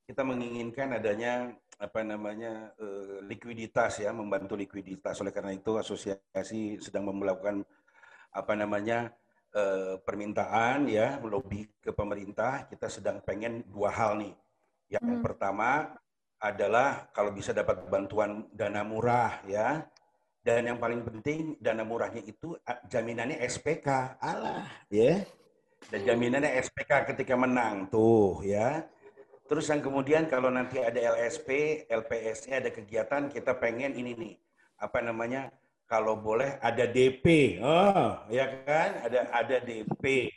[0.09, 5.20] kita menginginkan adanya apa namanya uh, likuiditas ya, membantu likuiditas.
[5.20, 7.61] Oleh karena itu asosiasi sedang melakukan
[8.33, 9.12] apa namanya
[9.54, 12.66] uh, permintaan ya, lobby ke pemerintah.
[12.66, 14.34] Kita sedang pengen dua hal nih.
[14.88, 15.22] Yang hmm.
[15.24, 15.94] pertama
[16.38, 19.84] adalah kalau bisa dapat bantuan dana murah ya.
[20.38, 22.56] Dan yang paling penting dana murahnya itu
[22.88, 24.16] jaminannya SPK.
[24.22, 25.20] Alah, ya.
[25.92, 28.82] Dan jaminannya SPK ketika menang tuh ya
[29.48, 31.48] Terus yang kemudian kalau nanti ada LSP,
[31.88, 34.34] LPS-nya ada kegiatan, kita pengen ini nih,
[34.76, 35.48] apa namanya,
[35.88, 40.29] kalau boleh ada DP, oh ya kan, ada ada DP.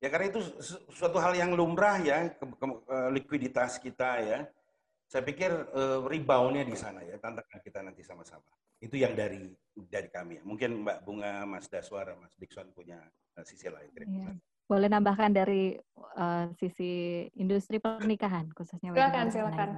[0.00, 0.40] Ya karena itu
[0.88, 2.66] suatu hal yang lumrah ya, ke, ke,
[3.12, 4.38] likuiditas kita ya.
[5.08, 8.48] Saya pikir uh, reboundnya di sana ya, tantangan kita nanti sama-sama.
[8.80, 10.40] Itu yang dari dari kami.
[10.40, 12.96] Mungkin Mbak Bunga, Mas Daswara, Mas Dixon punya
[13.36, 13.92] uh, sisi lain.
[13.92, 14.40] Terima kasih.
[14.40, 14.68] Yeah.
[14.68, 15.80] Boleh nambahkan dari
[16.16, 19.68] uh, sisi industri pernikahan khususnya silakan silakan.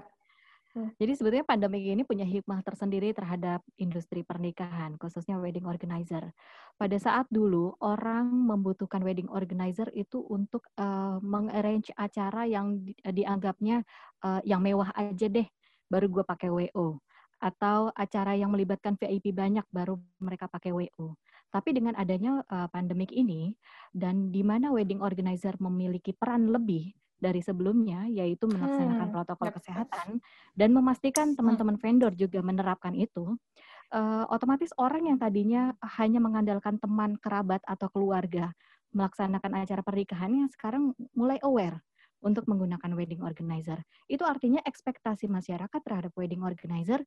[0.70, 0.94] Hmm.
[1.02, 6.30] Jadi sebetulnya pandemi ini punya hikmah tersendiri terhadap industri pernikahan, khususnya wedding organizer.
[6.78, 13.82] Pada saat dulu orang membutuhkan wedding organizer itu untuk uh, mengarrange acara yang di, dianggapnya
[14.22, 15.46] uh, yang mewah aja deh,
[15.90, 17.02] baru gue pakai WO.
[17.42, 21.18] Atau acara yang melibatkan VIP banyak, baru mereka pakai WO.
[21.50, 23.58] Tapi dengan adanya uh, pandemik ini
[23.90, 29.14] dan di mana wedding organizer memiliki peran lebih dari sebelumnya yaitu melaksanakan hmm.
[29.14, 30.08] protokol kesehatan
[30.56, 31.36] dan memastikan hmm.
[31.36, 33.36] teman-teman vendor juga menerapkan itu
[33.92, 38.50] uh, otomatis orang yang tadinya hanya mengandalkan teman kerabat atau keluarga
[38.90, 41.78] melaksanakan acara pernikahannya sekarang mulai aware
[42.20, 43.80] untuk menggunakan wedding organizer.
[44.04, 47.00] Itu artinya ekspektasi masyarakat terhadap wedding organizer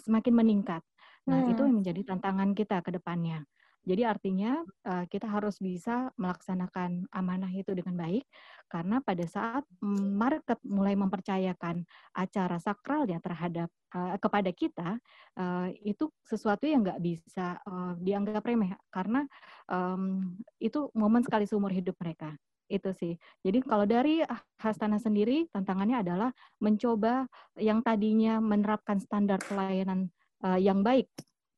[0.00, 0.80] semakin meningkat.
[1.28, 1.52] Nah, hmm.
[1.52, 3.44] itu yang menjadi tantangan kita ke depannya.
[3.86, 8.26] Jadi artinya uh, kita harus bisa melaksanakan amanah itu dengan baik
[8.66, 9.62] karena pada saat
[10.10, 14.98] market mulai mempercayakan acara sakralnya terhadap uh, kepada kita
[15.38, 19.22] uh, itu sesuatu yang nggak bisa uh, dianggap remeh karena
[19.70, 22.34] um, itu momen sekali seumur hidup mereka
[22.66, 23.14] itu sih.
[23.46, 24.26] Jadi kalau dari
[24.58, 30.10] Hastana sendiri tantangannya adalah mencoba yang tadinya menerapkan standar pelayanan
[30.42, 31.06] uh, yang baik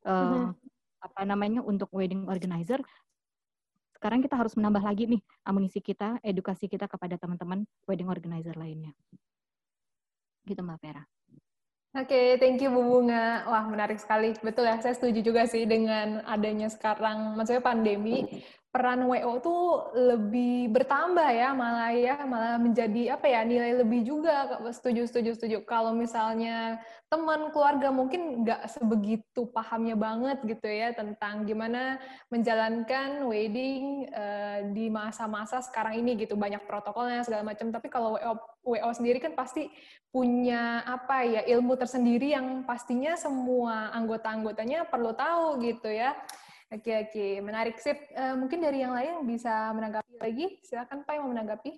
[0.05, 0.53] uh,
[0.99, 2.83] apa namanya untuk wedding organizer
[3.99, 8.95] sekarang kita harus menambah lagi nih amunisi kita, edukasi kita kepada teman-teman wedding organizer lainnya.
[10.47, 11.03] Gitu Mbak Vera.
[11.99, 13.43] Oke, okay, thank you Bu Bunga.
[13.51, 14.39] Wah, menarik sekali.
[14.39, 18.23] Betul ya, saya setuju juga sih dengan adanya sekarang, maksudnya pandemi,
[18.79, 24.63] peran WO tuh lebih bertambah ya malah ya malah menjadi apa ya nilai lebih juga.
[24.71, 25.57] Setuju setuju setuju.
[25.67, 26.79] Kalau misalnya
[27.11, 31.99] teman keluarga mungkin nggak sebegitu pahamnya banget gitu ya tentang gimana
[32.31, 36.39] menjalankan wedding uh, di masa-masa sekarang ini gitu.
[36.39, 37.75] Banyak protokolnya segala macam.
[37.75, 39.67] Tapi kalau WO WO sendiri kan pasti
[40.15, 46.15] punya apa ya ilmu tersendiri yang pastinya semua anggota-anggotanya perlu tahu gitu ya
[46.69, 47.27] Oke, oke.
[47.41, 47.81] Menarik.
[47.81, 47.97] Sip.
[48.13, 50.47] Uh, mungkin dari yang lain bisa menanggapi lagi.
[50.61, 51.73] Silakan Pak yang mau menanggapi.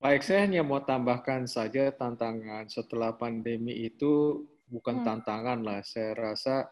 [0.00, 5.04] Baik, saya hanya mau tambahkan saja tantangan setelah pandemi itu bukan hmm.
[5.04, 5.80] tantangan lah.
[5.84, 6.68] Saya rasa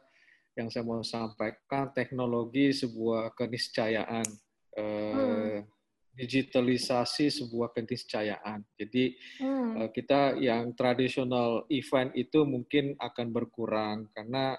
[0.57, 4.25] yang saya mau sampaikan teknologi sebuah keniscayaan.
[4.73, 5.69] Eh, hmm.
[6.13, 8.65] digitalisasi sebuah keniscayaan.
[8.77, 9.81] Jadi hmm.
[9.81, 14.57] Eh, kita yang tradisional event itu mungkin akan berkurang karena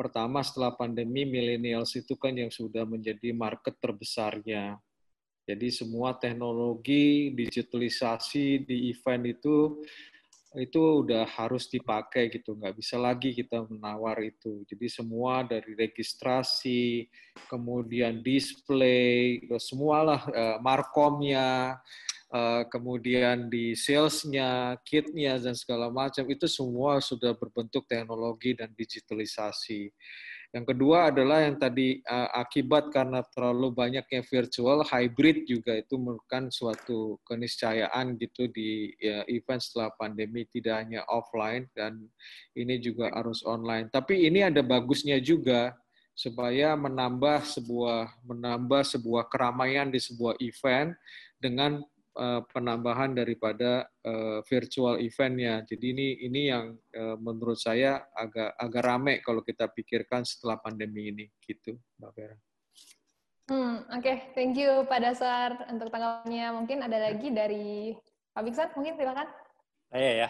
[0.00, 4.80] pertama setelah pandemi millennials itu kan yang sudah menjadi market terbesarnya.
[5.44, 9.84] Jadi semua teknologi digitalisasi di event itu
[10.58, 14.66] itu udah harus dipakai gitu, nggak bisa lagi kita menawar itu.
[14.66, 17.06] Jadi semua dari registrasi,
[17.46, 21.78] kemudian display, semualah uh, markomnya,
[22.30, 29.90] uh, kemudian di salesnya, kitnya dan segala macam itu semua sudah berbentuk teknologi dan digitalisasi.
[30.50, 36.50] Yang kedua adalah yang tadi uh, akibat karena terlalu banyaknya virtual, hybrid juga itu merupakan
[36.50, 42.02] suatu keniscayaan gitu di ya, event setelah pandemi tidak hanya offline dan
[42.58, 43.94] ini juga harus online.
[43.94, 45.70] Tapi ini ada bagusnya juga
[46.18, 50.98] supaya menambah sebuah menambah sebuah keramaian di sebuah event
[51.38, 55.62] dengan Eh, penambahan daripada uh, virtual eventnya.
[55.62, 61.06] Jadi ini ini yang uh, menurut saya agak agak rame kalau kita pikirkan setelah pandemi
[61.06, 62.36] ini, gitu, Mbak Vera.
[63.46, 64.16] Hmm, Oke, okay.
[64.34, 66.50] thank you Pak Dasar untuk tanggapannya.
[66.50, 67.94] Mungkin ada lagi dari
[68.34, 69.30] Pak Biksan, mungkin silakan.
[69.94, 70.28] Iya ya.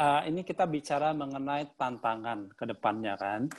[0.00, 3.52] Uh, ini kita bicara mengenai tantangan ke depannya kan.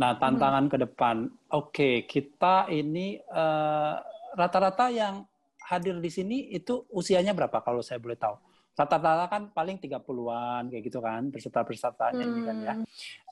[0.00, 0.72] Nah, tantangan hmm.
[0.72, 1.16] ke depan,
[1.52, 4.00] oke, okay, kita ini rata-rata
[4.32, 5.27] uh, rata -rata yang
[5.68, 8.40] hadir di sini itu usianya berapa kalau saya boleh tahu?
[8.72, 12.30] Rata-rata kan paling 30-an kayak gitu kan peserta-pesertanya hmm.
[12.30, 12.74] ini kan ya.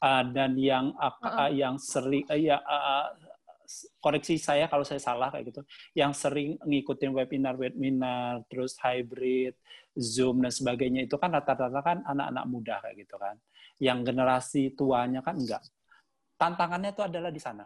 [0.03, 3.14] Uh, dan yang uh, uh, yang sering uh, ya uh,
[4.03, 5.62] koreksi saya kalau saya salah kayak gitu.
[5.94, 9.55] Yang sering ngikutin webinar-webinar terus hybrid,
[9.94, 13.38] Zoom dan sebagainya itu kan rata-rata kan anak-anak muda kayak gitu kan.
[13.79, 15.62] Yang generasi tuanya kan enggak.
[16.37, 17.64] Tantangannya itu adalah di sana.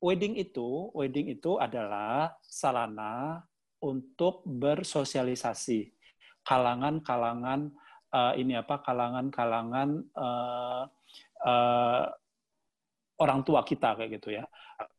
[0.00, 3.40] Wedding itu, wedding itu adalah sarana
[3.86, 5.94] untuk bersosialisasi
[6.42, 7.70] kalangan-kalangan
[8.10, 10.82] uh, ini apa kalangan-kalangan uh,
[11.46, 12.02] uh,
[13.22, 14.44] orang tua kita kayak gitu ya.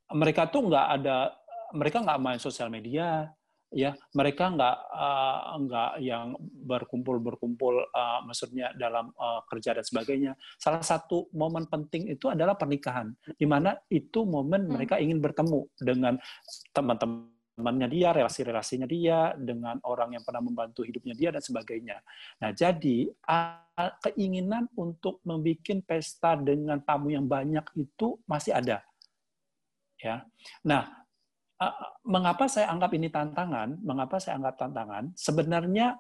[0.08, 1.36] Mereka tuh nggak ada
[1.76, 3.28] mereka nggak main sosial media
[3.67, 10.32] ya mereka nggak uh, nggak yang berkumpul berkumpul uh, maksudnya dalam uh, kerja dan sebagainya
[10.56, 14.71] salah satu momen penting itu adalah pernikahan di mana itu momen hmm.
[14.71, 16.15] mereka ingin bertemu dengan
[16.71, 21.98] teman-teman temannya dia, relasi-relasinya dia, dengan orang yang pernah membantu hidupnya dia, dan sebagainya.
[22.38, 23.10] Nah, jadi
[24.06, 28.86] keinginan untuk membuat pesta dengan tamu yang banyak itu masih ada.
[29.98, 30.22] Ya.
[30.62, 30.86] Nah,
[32.06, 33.82] mengapa saya anggap ini tantangan?
[33.82, 35.17] Mengapa saya anggap tantangan?
[35.17, 35.98] Sebenarnya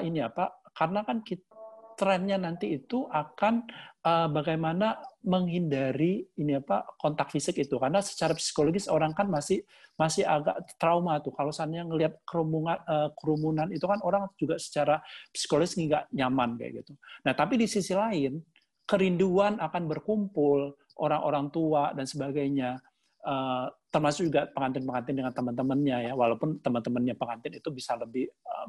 [0.00, 0.56] ini apa?
[0.72, 1.52] Karena kan kita,
[1.94, 3.66] trennya nanti itu akan
[4.04, 7.78] uh, bagaimana menghindari ini apa kontak fisik itu.
[7.80, 9.64] Karena secara psikologis orang kan masih
[9.98, 11.32] masih agak trauma tuh.
[11.32, 15.00] Kalau misalnya ngelihat kerumunan uh, kerumunan itu kan orang juga secara
[15.32, 16.92] psikologis nggak nyaman kayak gitu.
[17.26, 18.38] Nah tapi di sisi lain
[18.84, 22.76] kerinduan akan berkumpul orang-orang tua dan sebagainya
[23.24, 26.12] uh, termasuk juga pengantin-pengantin dengan teman-temannya ya.
[26.12, 28.68] Walaupun teman-temannya pengantin itu bisa lebih Eh,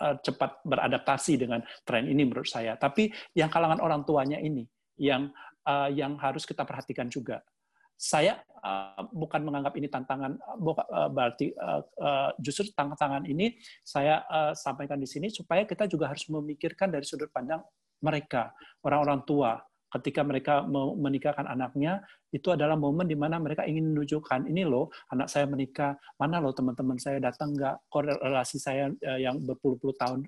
[0.00, 2.74] cepat beradaptasi dengan tren ini menurut saya.
[2.74, 4.66] Tapi yang kalangan orang tuanya ini
[4.98, 5.30] yang
[5.66, 7.42] uh, yang harus kita perhatikan juga.
[7.94, 13.54] Saya uh, bukan menganggap ini tantangan, uh, berarti uh, uh, justru tantangan ini
[13.86, 17.62] saya uh, sampaikan di sini supaya kita juga harus memikirkan dari sudut pandang
[18.02, 18.50] mereka,
[18.82, 19.54] orang-orang tua,
[19.92, 20.64] ketika mereka
[20.96, 22.00] menikahkan anaknya,
[22.32, 26.56] itu adalah momen di mana mereka ingin menunjukkan, ini loh, anak saya menikah, mana loh
[26.56, 30.24] teman-teman saya datang nggak, korelasi saya eh, yang berpuluh-puluh tahun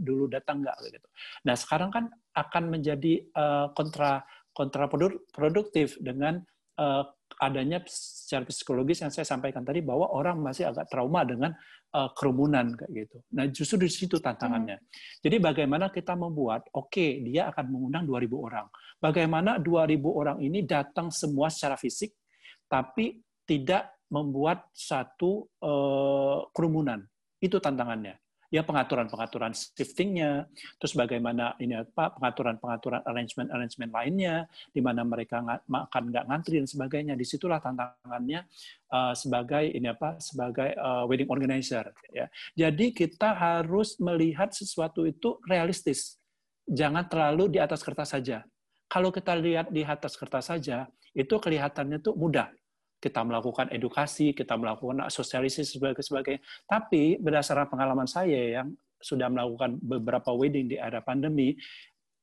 [0.00, 1.08] dulu datang nggak, gitu.
[1.44, 6.44] Nah sekarang kan akan menjadi eh, kontra kontraproduktif dengan
[6.78, 7.04] eh,
[7.42, 11.50] adanya secara psikologis yang saya sampaikan tadi bahwa orang masih agak trauma dengan
[11.90, 13.18] uh, kerumunan kayak gitu.
[13.34, 14.78] Nah, justru di situ tantangannya.
[14.78, 14.88] Hmm.
[15.26, 18.66] Jadi bagaimana kita membuat oke, okay, dia akan mengundang 2000 orang.
[19.02, 22.14] Bagaimana 2000 orang ini datang semua secara fisik
[22.70, 27.02] tapi tidak membuat satu uh, kerumunan.
[27.42, 28.21] Itu tantangannya
[28.52, 30.44] ya pengaturan-pengaturan shiftingnya,
[30.76, 37.14] terus bagaimana ini apa pengaturan-pengaturan arrangement-arrangement lainnya, di mana mereka makan nggak ngantri dan sebagainya.
[37.16, 38.44] Di situlah tantangannya
[38.92, 41.88] uh, sebagai ini apa sebagai uh, wedding organizer.
[42.12, 42.28] Ya.
[42.52, 46.20] Jadi kita harus melihat sesuatu itu realistis,
[46.68, 48.44] jangan terlalu di atas kertas saja.
[48.92, 50.84] Kalau kita lihat di atas kertas saja,
[51.16, 52.52] itu kelihatannya tuh mudah
[53.02, 56.38] kita melakukan edukasi, kita melakukan sosialisasi sebagai sebagainya.
[56.70, 58.70] Tapi berdasarkan pengalaman saya yang
[59.02, 61.58] sudah melakukan beberapa wedding di era pandemi,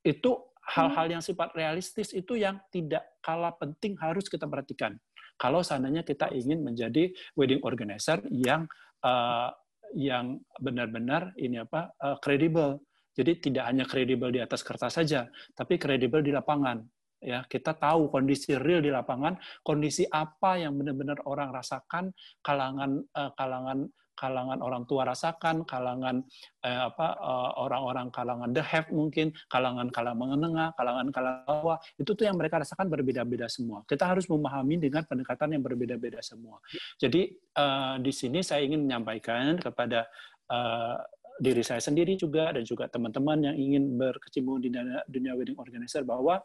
[0.00, 0.30] itu
[0.72, 1.14] hal-hal hmm.
[1.20, 4.96] yang sifat realistis itu yang tidak kalah penting harus kita perhatikan.
[5.36, 8.64] Kalau seandainya kita ingin menjadi wedding organizer yang
[9.04, 9.52] uh,
[9.92, 11.92] yang benar-benar ini apa
[12.24, 12.80] kredibel.
[12.80, 16.80] Uh, Jadi tidak hanya kredibel di atas kertas saja, tapi kredibel di lapangan
[17.20, 23.30] ya kita tahu kondisi real di lapangan kondisi apa yang benar-benar orang rasakan kalangan uh,
[23.36, 23.88] kalangan
[24.20, 26.20] kalangan orang tua rasakan kalangan
[26.60, 32.12] eh, apa uh, orang-orang kalangan the have mungkin kalangan kalangan menengah kalangan kalangan bawah itu
[32.12, 33.80] tuh yang mereka rasakan berbeda-beda semua.
[33.88, 36.60] Kita harus memahami dengan pendekatan yang berbeda-beda semua.
[37.00, 40.04] Jadi uh, di sini saya ingin menyampaikan kepada
[40.52, 41.00] uh,
[41.40, 44.68] diri saya sendiri juga dan juga teman-teman yang ingin berkecimpung di
[45.08, 46.44] dunia wedding organizer bahwa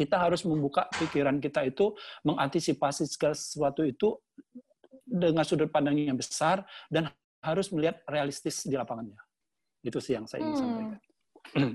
[0.00, 1.92] kita harus membuka pikiran kita itu
[2.24, 4.16] mengantisipasi segala sesuatu itu
[5.04, 7.12] dengan sudut pandang yang besar dan
[7.44, 9.20] harus melihat realistis di lapangannya.
[9.84, 10.62] Itu sih yang saya ingin hmm.
[10.64, 11.00] sampaikan.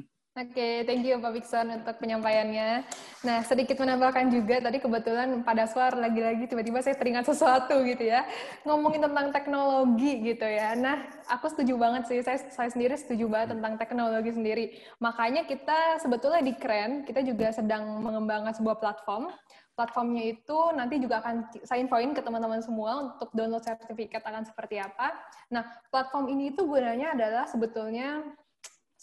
[0.36, 2.84] Oke, okay, thank you Pak Bikson untuk penyampaiannya.
[3.24, 8.28] Nah, sedikit menambahkan juga tadi kebetulan pada suar lagi-lagi tiba-tiba saya teringat sesuatu gitu ya.
[8.68, 10.76] Ngomongin tentang teknologi gitu ya.
[10.76, 12.20] Nah, aku setuju banget sih.
[12.20, 14.66] Saya, saya sendiri setuju banget tentang teknologi sendiri.
[15.00, 19.32] Makanya kita sebetulnya di Keren, kita juga sedang mengembangkan sebuah platform.
[19.72, 24.84] Platformnya itu nanti juga akan saya infoin ke teman-teman semua untuk download sertifikat akan seperti
[24.84, 25.16] apa.
[25.48, 28.20] Nah, platform ini itu gunanya adalah sebetulnya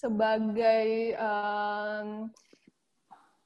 [0.03, 2.27] sebagai um,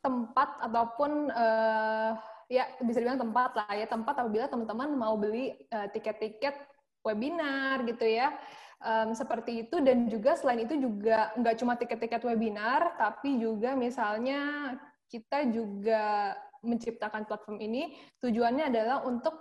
[0.01, 2.17] tempat ataupun uh,
[2.49, 3.85] ya bisa dibilang tempat lah ya.
[3.85, 6.55] Tempat apabila teman-teman mau beli eh, tiket-tiket
[7.03, 8.33] webinar gitu ya.
[8.81, 9.83] Um, seperti itu.
[9.83, 14.73] Dan juga selain itu juga nggak cuma tiket-tiket webinar tapi juga misalnya
[15.11, 17.99] kita juga menciptakan platform ini.
[18.23, 19.35] Tujuannya adalah untuk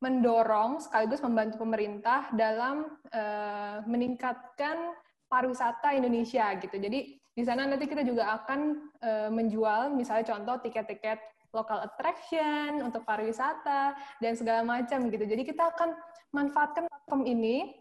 [0.00, 4.96] mendorong sekaligus membantu pemerintah dalam uh, meningkatkan
[5.30, 6.76] pariwisata Indonesia gitu.
[6.76, 8.60] Jadi di sana nanti kita juga akan
[9.00, 11.22] uh, menjual misalnya contoh tiket-tiket
[11.54, 15.24] local attraction untuk pariwisata dan segala macam gitu.
[15.24, 15.94] Jadi kita akan
[16.34, 17.78] manfaatkan platform ini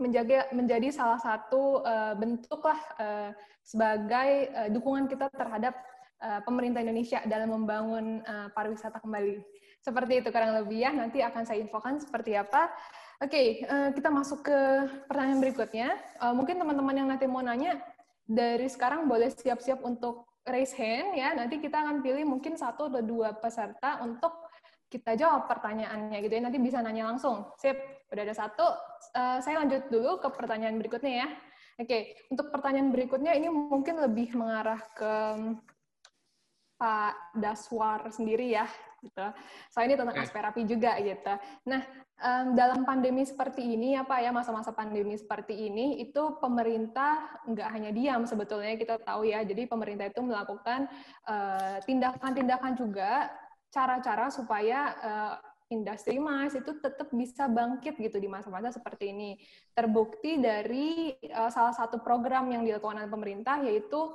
[0.00, 3.30] menjaga menjadi salah satu uh, bentuk lah uh,
[3.60, 5.76] sebagai uh, dukungan kita terhadap
[6.24, 9.40] uh, pemerintah Indonesia dalam membangun uh, pariwisata kembali.
[9.82, 10.94] Seperti itu kurang lebih ya.
[10.94, 12.70] Nanti akan saya infokan seperti apa.
[13.22, 14.58] Oke, okay, uh, kita masuk ke
[15.10, 15.88] pertanyaan berikutnya.
[16.22, 17.82] Uh, mungkin teman-teman yang nanti mau nanya
[18.22, 21.34] dari sekarang boleh siap-siap untuk raise hand ya.
[21.34, 24.50] Nanti kita akan pilih mungkin satu atau dua peserta untuk
[24.86, 26.42] kita jawab pertanyaannya gitu ya.
[26.46, 27.50] Nanti bisa nanya langsung.
[27.58, 27.78] Sip,
[28.10, 28.66] udah ada satu.
[29.14, 31.28] Uh, saya lanjut dulu ke pertanyaan berikutnya ya.
[31.80, 35.12] Oke, untuk pertanyaan berikutnya ini mungkin lebih mengarah ke
[36.76, 38.68] Pak Daswar sendiri ya,
[39.02, 39.26] gitu.
[39.68, 41.34] Soalnya ini tentang asperapi juga gitu.
[41.66, 41.82] Nah,
[42.22, 47.68] um, dalam pandemi seperti ini ya Pak ya masa-masa pandemi seperti ini itu pemerintah nggak
[47.68, 49.42] hanya diam sebetulnya kita tahu ya.
[49.42, 50.86] Jadi pemerintah itu melakukan
[51.26, 53.10] uh, tindakan-tindakan uh, juga
[53.72, 55.34] cara-cara supaya uh,
[55.72, 59.40] industri emas itu tetap bisa bangkit gitu di masa-masa seperti ini.
[59.72, 64.12] Terbukti dari uh, salah satu program yang dilakukan oleh pemerintah yaitu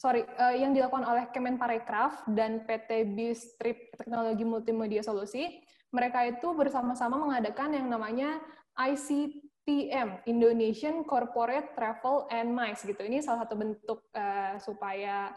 [0.00, 5.60] sorry uh, yang dilakukan oleh Kemenparekraf dan PT Bistrip Teknologi Multimedia Solusi.
[5.92, 8.40] Mereka itu bersama-sama mengadakan yang namanya
[8.80, 13.02] ICTM Indonesian Corporate Travel and MICE gitu.
[13.04, 15.36] Ini salah satu bentuk uh, supaya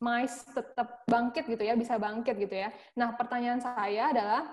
[0.00, 2.72] mais tetap bangkit gitu ya, bisa bangkit gitu ya.
[2.96, 4.48] Nah, pertanyaan saya adalah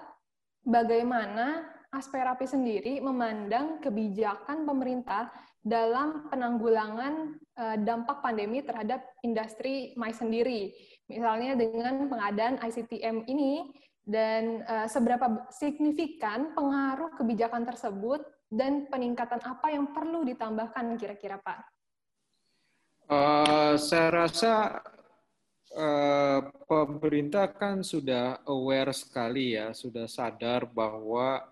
[0.60, 5.32] bagaimana Asperapi sendiri memandang kebijakan pemerintah
[5.68, 10.72] dalam penanggulangan uh, dampak pandemi terhadap industri mais sendiri.
[11.12, 13.68] Misalnya dengan pengadaan ICTM ini
[14.08, 21.60] dan uh, seberapa signifikan pengaruh kebijakan tersebut dan peningkatan apa yang perlu ditambahkan kira-kira Pak?
[23.08, 24.84] Uh, saya rasa
[25.78, 31.46] Eh, pemerintah kan sudah aware sekali ya, sudah sadar bahwa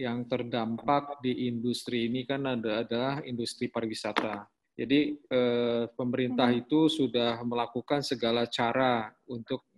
[0.00, 4.48] yang terdampak di industri ini kan ada adalah industri pariwisata.
[4.80, 6.60] Jadi eh, pemerintah hmm.
[6.64, 9.68] itu sudah melakukan segala cara untuk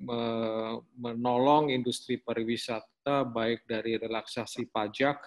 [0.95, 5.19] menolong industri pariwisata baik dari relaksasi pajak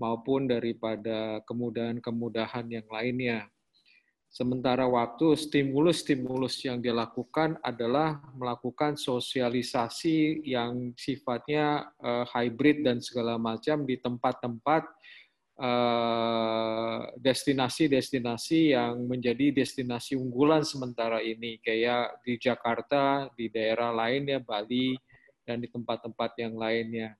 [0.00, 3.46] maupun daripada kemudahan-kemudahan yang lainnya.
[4.34, 13.86] Sementara waktu stimulus-stimulus yang dilakukan adalah melakukan sosialisasi yang sifatnya uh, hybrid dan segala macam
[13.86, 14.90] di tempat-tempat
[15.62, 24.98] uh, destinasi-destinasi yang menjadi destinasi unggulan sementara ini kayak di Jakarta, di daerah lainnya Bali
[25.46, 27.14] dan di tempat-tempat yang lainnya.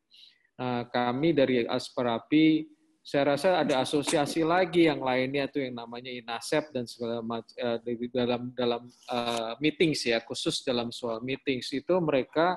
[0.59, 2.67] Nah, kami dari Asperapi
[3.05, 7.77] saya rasa ada asosiasi lagi yang lainnya tuh yang namanya INASEP dan segala macam uh,
[8.09, 8.83] dalam dalam
[9.13, 12.57] uh, meetings ya khusus dalam soal meetings itu mereka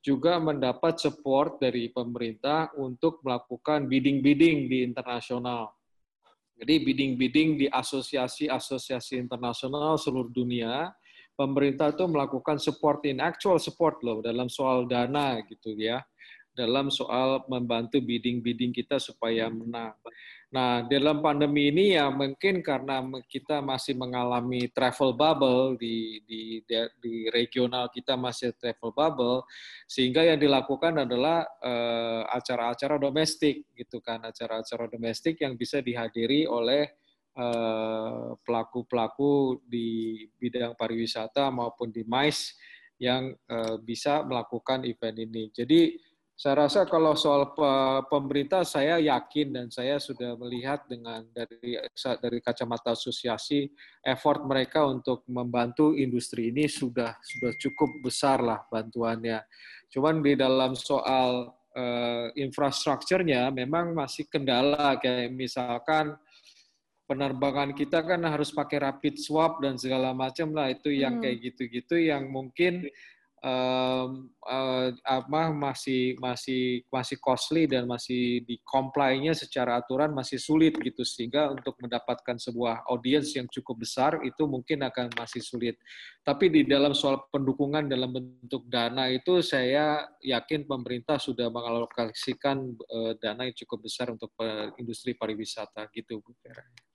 [0.00, 5.76] juga mendapat support dari pemerintah untuk melakukan bidding-bidding di internasional.
[6.56, 10.90] Jadi bidding-bidding di asosiasi-asosiasi internasional seluruh dunia,
[11.36, 16.00] pemerintah itu melakukan support in actual support loh dalam soal dana gitu ya
[16.52, 19.96] dalam soal membantu bidding-bidding kita supaya menang.
[20.52, 26.60] Nah, dalam pandemi ini ya mungkin karena kita masih mengalami travel bubble di, di,
[27.00, 29.48] di regional kita masih travel bubble,
[29.88, 36.84] sehingga yang dilakukan adalah uh, acara-acara domestik gitu kan, acara-acara domestik yang bisa dihadiri oleh
[37.32, 42.60] eh, pelaku-pelaku uh, di bidang pariwisata maupun di MICE
[43.00, 45.48] yang uh, bisa melakukan event ini.
[45.48, 45.96] Jadi
[46.42, 47.54] saya rasa kalau soal
[48.10, 51.78] pemerintah saya yakin dan saya sudah melihat dengan dari
[52.18, 53.70] dari kacamata asosiasi
[54.02, 59.38] effort mereka untuk membantu industri ini sudah sudah cukup besar lah bantuannya.
[59.86, 61.46] Cuman di dalam soal
[61.78, 66.18] uh, infrastrukturnya memang masih kendala kayak misalkan
[67.06, 71.22] penerbangan kita kan harus pakai rapid swab dan segala macam lah itu yang hmm.
[71.22, 72.90] kayak gitu-gitu yang mungkin
[73.42, 80.78] um, uh, apa masih masih masih costly dan masih di comply-nya secara aturan masih sulit
[80.78, 85.76] gitu sehingga untuk mendapatkan sebuah audiens yang cukup besar itu mungkin akan masih sulit.
[86.22, 93.12] Tapi di dalam soal pendukungan dalam bentuk dana itu saya yakin pemerintah sudah mengalokasikan uh,
[93.18, 94.30] dana yang cukup besar untuk
[94.78, 96.91] industri pariwisata gitu Bu Vera.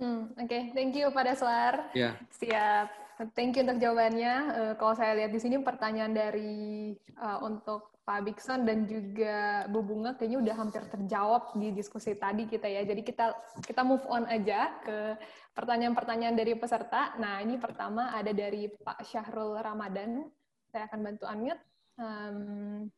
[0.00, 0.62] Hmm, Oke, okay.
[0.72, 1.92] thank you Pak Deswar.
[1.92, 2.16] Ya.
[2.40, 2.88] Siap.
[3.36, 4.34] Thank you untuk jawabannya.
[4.48, 9.84] Uh, kalau saya lihat di sini pertanyaan dari uh, untuk Pak Bikson dan juga Bu
[9.84, 12.80] Bunga kayaknya udah hampir terjawab di diskusi tadi kita ya.
[12.88, 15.20] Jadi kita kita move on aja ke
[15.52, 17.12] pertanyaan-pertanyaan dari peserta.
[17.20, 20.24] Nah, ini pertama ada dari Pak Syahrul Ramadan.
[20.72, 21.62] Saya akan bantu unmute.
[22.00, 22.88] Um,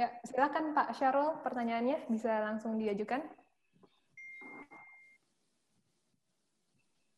[0.00, 3.20] ya, silakan Pak Syahrul, pertanyaannya bisa langsung diajukan.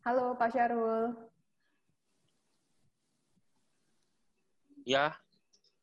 [0.05, 1.17] Halo Pak Syarul.
[4.85, 5.17] Ya.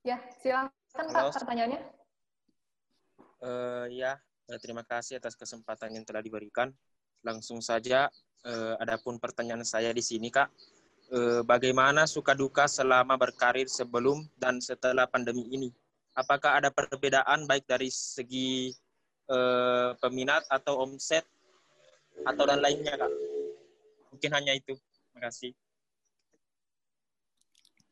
[0.06, 1.34] Ya, silakan Halo.
[1.34, 1.82] Pak pertanyaannya.
[3.42, 6.70] Uh, ya, uh, terima kasih atas kesempatan yang telah diberikan.
[7.26, 8.14] Langsung saja,
[8.46, 10.54] uh, adapun pertanyaan saya di sini Kak,
[11.18, 15.74] uh, bagaimana suka duka selama berkarir sebelum dan setelah pandemi ini?
[16.14, 18.70] Apakah ada perbedaan baik dari segi
[19.34, 21.26] uh, peminat atau omset
[22.22, 23.31] atau dan lainnya Kak?
[24.22, 24.78] Mungkin hanya itu.
[24.78, 25.50] Terima kasih.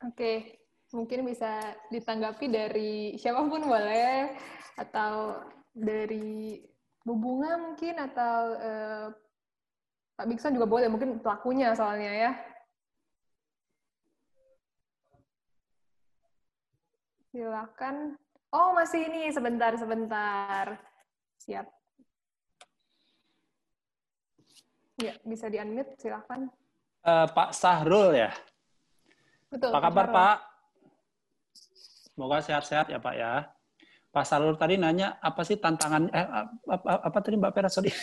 [0.05, 0.61] Oke,
[0.93, 4.37] mungkin bisa ditanggapi dari siapa pun boleh,
[4.77, 5.41] atau
[5.73, 6.61] dari
[7.01, 9.05] Bubunga mungkin, atau eh,
[10.21, 12.31] Pak Bikson juga boleh, mungkin pelakunya soalnya ya.
[17.33, 18.21] Silakan.
[18.53, 20.77] Oh, masih ini sebentar sebentar.
[21.41, 21.78] Siap.
[24.99, 26.51] Ya, bisa di-unmute, silakan.
[27.07, 28.31] Uh, Pak Sahrul ya?
[29.47, 29.71] Betul.
[29.71, 30.37] Apa kabar Pak?
[32.11, 33.47] Semoga sehat-sehat ya Pak ya.
[34.11, 36.27] Pak Sahrul tadi nanya apa sih tantangan eh,
[36.67, 37.95] apa, apa tadi Mbak Pera sorry?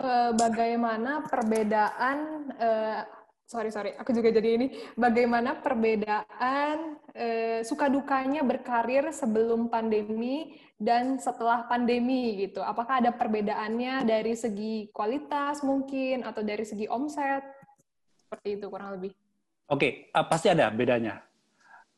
[0.00, 3.04] Uh, bagaimana perbedaan uh,
[3.50, 3.98] sorry sorry.
[3.98, 4.66] Aku juga jadi ini.
[4.94, 12.62] Bagaimana perbedaan eh, suka dukanya berkarir sebelum pandemi dan setelah pandemi gitu?
[12.62, 17.42] Apakah ada perbedaannya dari segi kualitas mungkin atau dari segi omset?
[18.14, 19.10] Seperti itu kurang lebih.
[19.70, 21.29] Oke okay, uh, pasti ada bedanya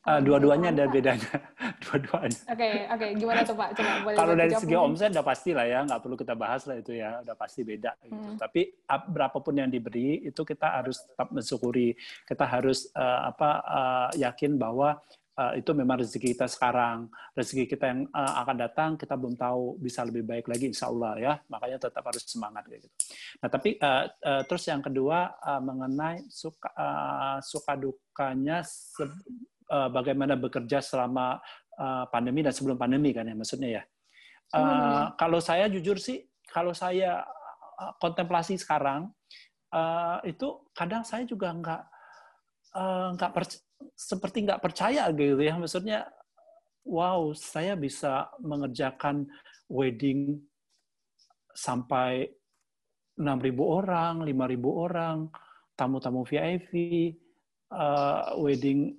[0.03, 1.31] Uh, dua-duanya ada bedanya.
[1.87, 2.41] dua-duanya.
[2.51, 2.99] Oke, okay, oke.
[2.99, 3.11] Okay.
[3.15, 3.71] Gimana tuh Pak?
[3.79, 6.77] Coba boleh Kalau dari segi omset udah pasti lah ya, nggak perlu kita bahas lah
[6.83, 7.95] itu ya, udah pasti beda.
[8.03, 8.19] Gitu.
[8.19, 8.35] Hmm.
[8.35, 8.61] Tapi
[9.15, 11.95] berapapun yang diberi itu kita harus tetap mensyukuri.
[12.27, 14.99] Kita harus uh, apa uh, yakin bahwa
[15.39, 17.09] uh, itu memang rezeki kita sekarang.
[17.39, 21.13] Rezeki kita yang uh, akan datang kita belum tahu bisa lebih baik lagi insya Allah
[21.19, 21.33] ya.
[21.47, 22.89] Makanya tetap harus semangat gitu.
[23.41, 28.67] Nah tapi uh, uh, terus yang kedua uh, mengenai suka uh, suka dukanya
[29.73, 31.41] uh, bagaimana bekerja selama
[31.81, 33.83] uh, pandemi dan sebelum pandemi kan ya maksudnya ya.
[34.53, 35.05] Uh, hmm.
[35.17, 37.25] Kalau saya jujur sih, kalau saya
[37.99, 39.11] kontemplasi sekarang
[39.73, 41.83] uh, itu kadang saya juga nggak
[42.77, 43.31] uh, nggak
[43.97, 46.07] seperti nggak percaya gitu ya maksudnya
[46.87, 49.27] wow saya bisa mengerjakan
[49.67, 50.39] wedding
[51.53, 52.29] sampai
[53.21, 54.33] 6.000 orang, 5.000
[54.65, 55.29] orang,
[55.77, 56.73] tamu-tamu VIP,
[57.69, 58.97] uh, wedding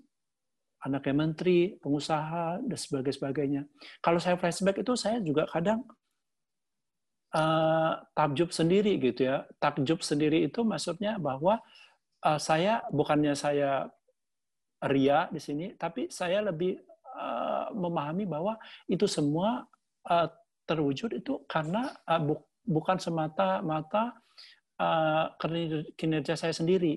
[0.83, 2.77] anaknya menteri, pengusaha, dan
[3.07, 3.61] sebagainya.
[4.03, 5.87] Kalau saya flashback itu saya juga kadang
[7.31, 9.47] uh, takjub sendiri gitu ya.
[9.63, 11.63] Takjub sendiri itu maksudnya bahwa
[12.27, 13.87] uh, saya bukannya saya
[14.83, 16.75] ria di sini, tapi saya lebih
[17.15, 18.59] uh, memahami bahwa
[18.91, 19.63] itu semua
[20.11, 20.27] uh,
[20.67, 24.15] terwujud itu karena uh, bu bukan semata-mata
[24.79, 25.35] uh,
[25.99, 26.95] kinerja saya sendiri,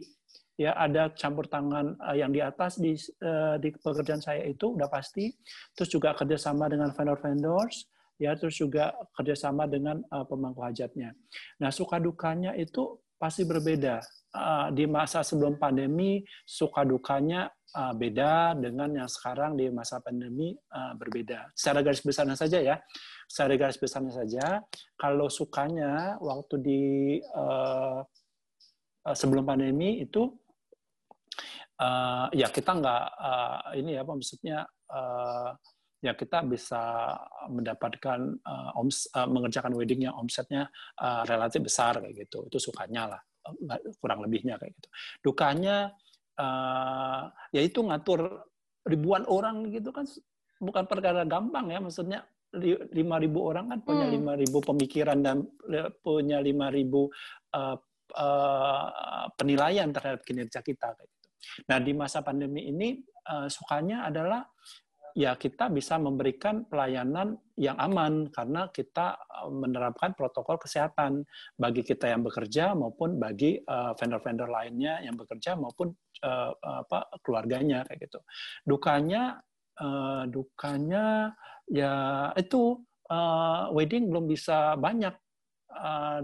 [0.56, 4.88] ya ada campur tangan uh, yang di atas di uh, di pekerjaan saya itu udah
[4.88, 5.30] pasti.
[5.76, 11.12] Terus juga kerjasama dengan vendor-vendors ya terus juga kerjasama dengan uh, pemangku hajatnya.
[11.60, 14.00] Nah suka dukanya itu pasti berbeda.
[14.36, 20.52] Uh, di masa sebelum pandemi suka dukanya uh, beda dengan yang sekarang di masa pandemi
[20.52, 21.52] uh, berbeda.
[21.56, 22.76] Secara garis besarnya saja ya.
[23.28, 24.46] Secara garis besarnya saja
[25.00, 26.82] kalau sukanya waktu di
[27.32, 28.04] uh,
[29.12, 30.30] sebelum pandemi itu
[31.80, 34.58] uh, ya kita nggak uh, ini ya apa maksudnya
[34.92, 35.50] uh,
[36.04, 37.16] ya kita bisa
[37.48, 40.68] mendapatkan uh, oms, uh, mengerjakan wedding yang omsetnya
[41.00, 43.20] uh, relatif besar kayak gitu itu sukanya lah
[44.02, 44.88] kurang lebihnya kayak gitu
[45.30, 45.94] dukanya
[46.36, 48.44] uh, ya itu ngatur
[48.86, 50.06] ribuan orang gitu kan
[50.60, 52.24] bukan perkara gampang ya maksudnya
[52.94, 54.14] lima ribu orang kan punya hmm.
[54.16, 54.40] lima hmm.
[54.46, 55.44] ribu pemikiran dan
[56.00, 57.10] punya lima ribu
[57.52, 57.76] uh,
[58.16, 61.15] uh, penilaian terhadap kinerja kita kayak gitu.
[61.68, 64.46] Nah, di masa pandemi ini uh, sukanya adalah
[65.16, 71.24] ya kita bisa memberikan pelayanan yang aman karena kita eh, menerapkan protokol kesehatan
[71.56, 75.88] bagi kita yang bekerja maupun bagi uh, vendor-vendor lainnya yang bekerja maupun
[76.20, 76.52] uh,
[76.84, 78.20] apa keluarganya kayak gitu.
[78.68, 79.40] Dukanya
[79.80, 81.32] uh, dukanya
[81.64, 85.16] ya itu uh, wedding belum bisa banyak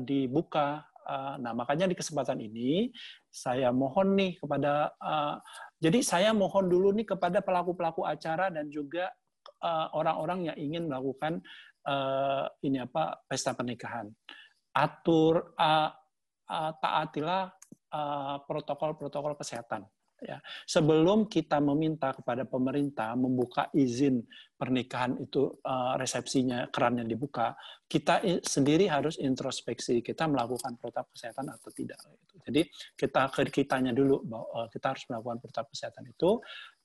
[0.04, 0.80] dibuka.
[1.12, 2.88] Uh, nah, makanya di kesempatan ini
[3.28, 5.36] saya mohon nih kepada uh,
[5.76, 9.12] jadi saya mohon dulu nih kepada pelaku-pelaku acara dan juga
[9.92, 11.38] orang-orang uh, yang ingin melakukan
[12.62, 14.06] ini apa pesta pernikahan.
[14.74, 15.54] Atur
[16.78, 17.50] taatilah
[18.46, 19.82] protokol-protokol kesehatan
[20.22, 24.22] ya sebelum kita meminta kepada pemerintah membuka izin
[24.54, 27.58] pernikahan itu uh, resepsinya kerannya dibuka
[27.90, 32.34] kita sendiri harus introspeksi kita melakukan protokol kesehatan atau tidak gitu.
[32.46, 32.62] jadi
[32.94, 36.30] kita ke kitanya dulu bahwa uh, kita harus melakukan protokol kesehatan itu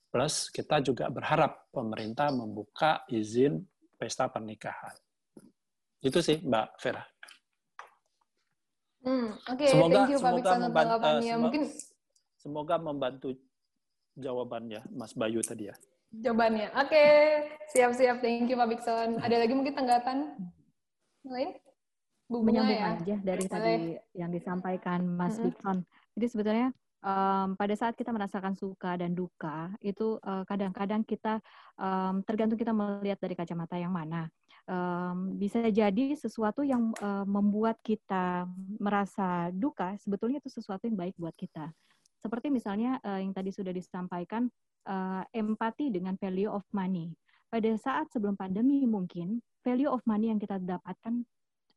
[0.10, 3.62] plus kita juga berharap pemerintah membuka izin
[3.94, 4.98] pesta pernikahan
[6.02, 7.06] itu sih Mbak Vera
[9.08, 11.36] Hmm, Oke, okay, semoga, thank you Pak Biksan untuk tanggapannya.
[11.40, 11.64] Mungkin
[12.38, 13.34] Semoga membantu
[14.18, 15.76] jawabannya Mas Bayu tadi ya.
[16.14, 16.72] Jawabannya.
[16.78, 17.14] Oke, okay.
[17.76, 18.24] siap-siap.
[18.24, 19.20] Thank you Pak Bikson.
[19.20, 20.38] Ada lagi mungkin tanggapan
[21.28, 21.52] lain?
[22.28, 22.96] Bu Menyambung ya?
[23.00, 23.52] aja dari Boleh.
[23.52, 23.76] tadi
[24.16, 25.46] yang disampaikan Mas mm -hmm.
[25.48, 25.78] Bikson.
[26.16, 26.68] Jadi sebetulnya
[27.04, 31.34] um, pada saat kita merasakan suka dan duka itu uh, kadang-kadang uh, kita
[31.80, 34.28] um, tergantung kita melihat dari kacamata yang mana.
[34.68, 38.44] Um, bisa jadi sesuatu yang uh, membuat kita
[38.76, 41.72] merasa duka sebetulnya itu sesuatu yang baik buat kita.
[42.18, 44.50] Seperti misalnya uh, yang tadi sudah disampaikan
[44.90, 47.14] uh, empati dengan value of money.
[47.48, 51.24] Pada saat sebelum pandemi mungkin value of money yang kita dapatkan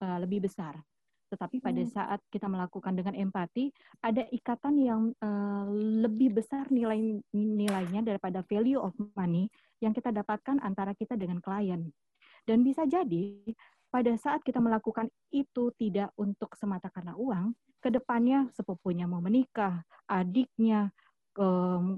[0.03, 0.79] uh, lebih besar.
[1.31, 1.91] Tetapi pada hmm.
[1.95, 3.71] saat kita melakukan dengan empati,
[4.03, 5.65] ada ikatan yang uh,
[6.03, 9.47] lebih besar nilai nilainya daripada value of money
[9.79, 11.87] yang kita dapatkan antara kita dengan klien.
[12.43, 13.47] Dan bisa jadi
[13.91, 19.83] pada saat kita melakukan itu tidak untuk semata karena uang, ke depannya sepupunya mau menikah,
[20.07, 20.95] adiknya,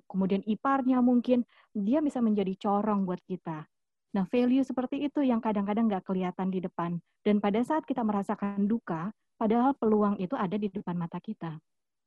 [0.09, 1.45] kemudian iparnya mungkin,
[1.77, 3.69] dia bisa menjadi corong buat kita.
[4.13, 7.01] Nah, value seperti itu yang kadang-kadang nggak kelihatan di depan.
[7.25, 9.09] Dan pada saat kita merasakan duka,
[9.41, 11.57] padahal peluang itu ada di depan mata kita.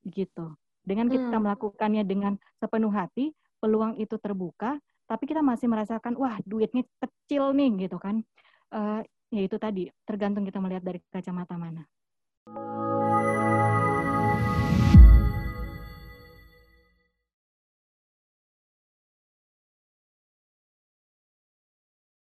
[0.06, 0.54] Gitu.
[0.86, 1.44] Dengan kita hmm.
[1.50, 4.78] melakukannya dengan sepenuh hati, peluang itu terbuka,
[5.10, 8.22] tapi kita masih merasakan, wah duitnya kecil nih gitu kan.
[8.70, 9.02] Uh,
[9.36, 11.84] ya itu tadi, tergantung kita melihat dari kacamata mana.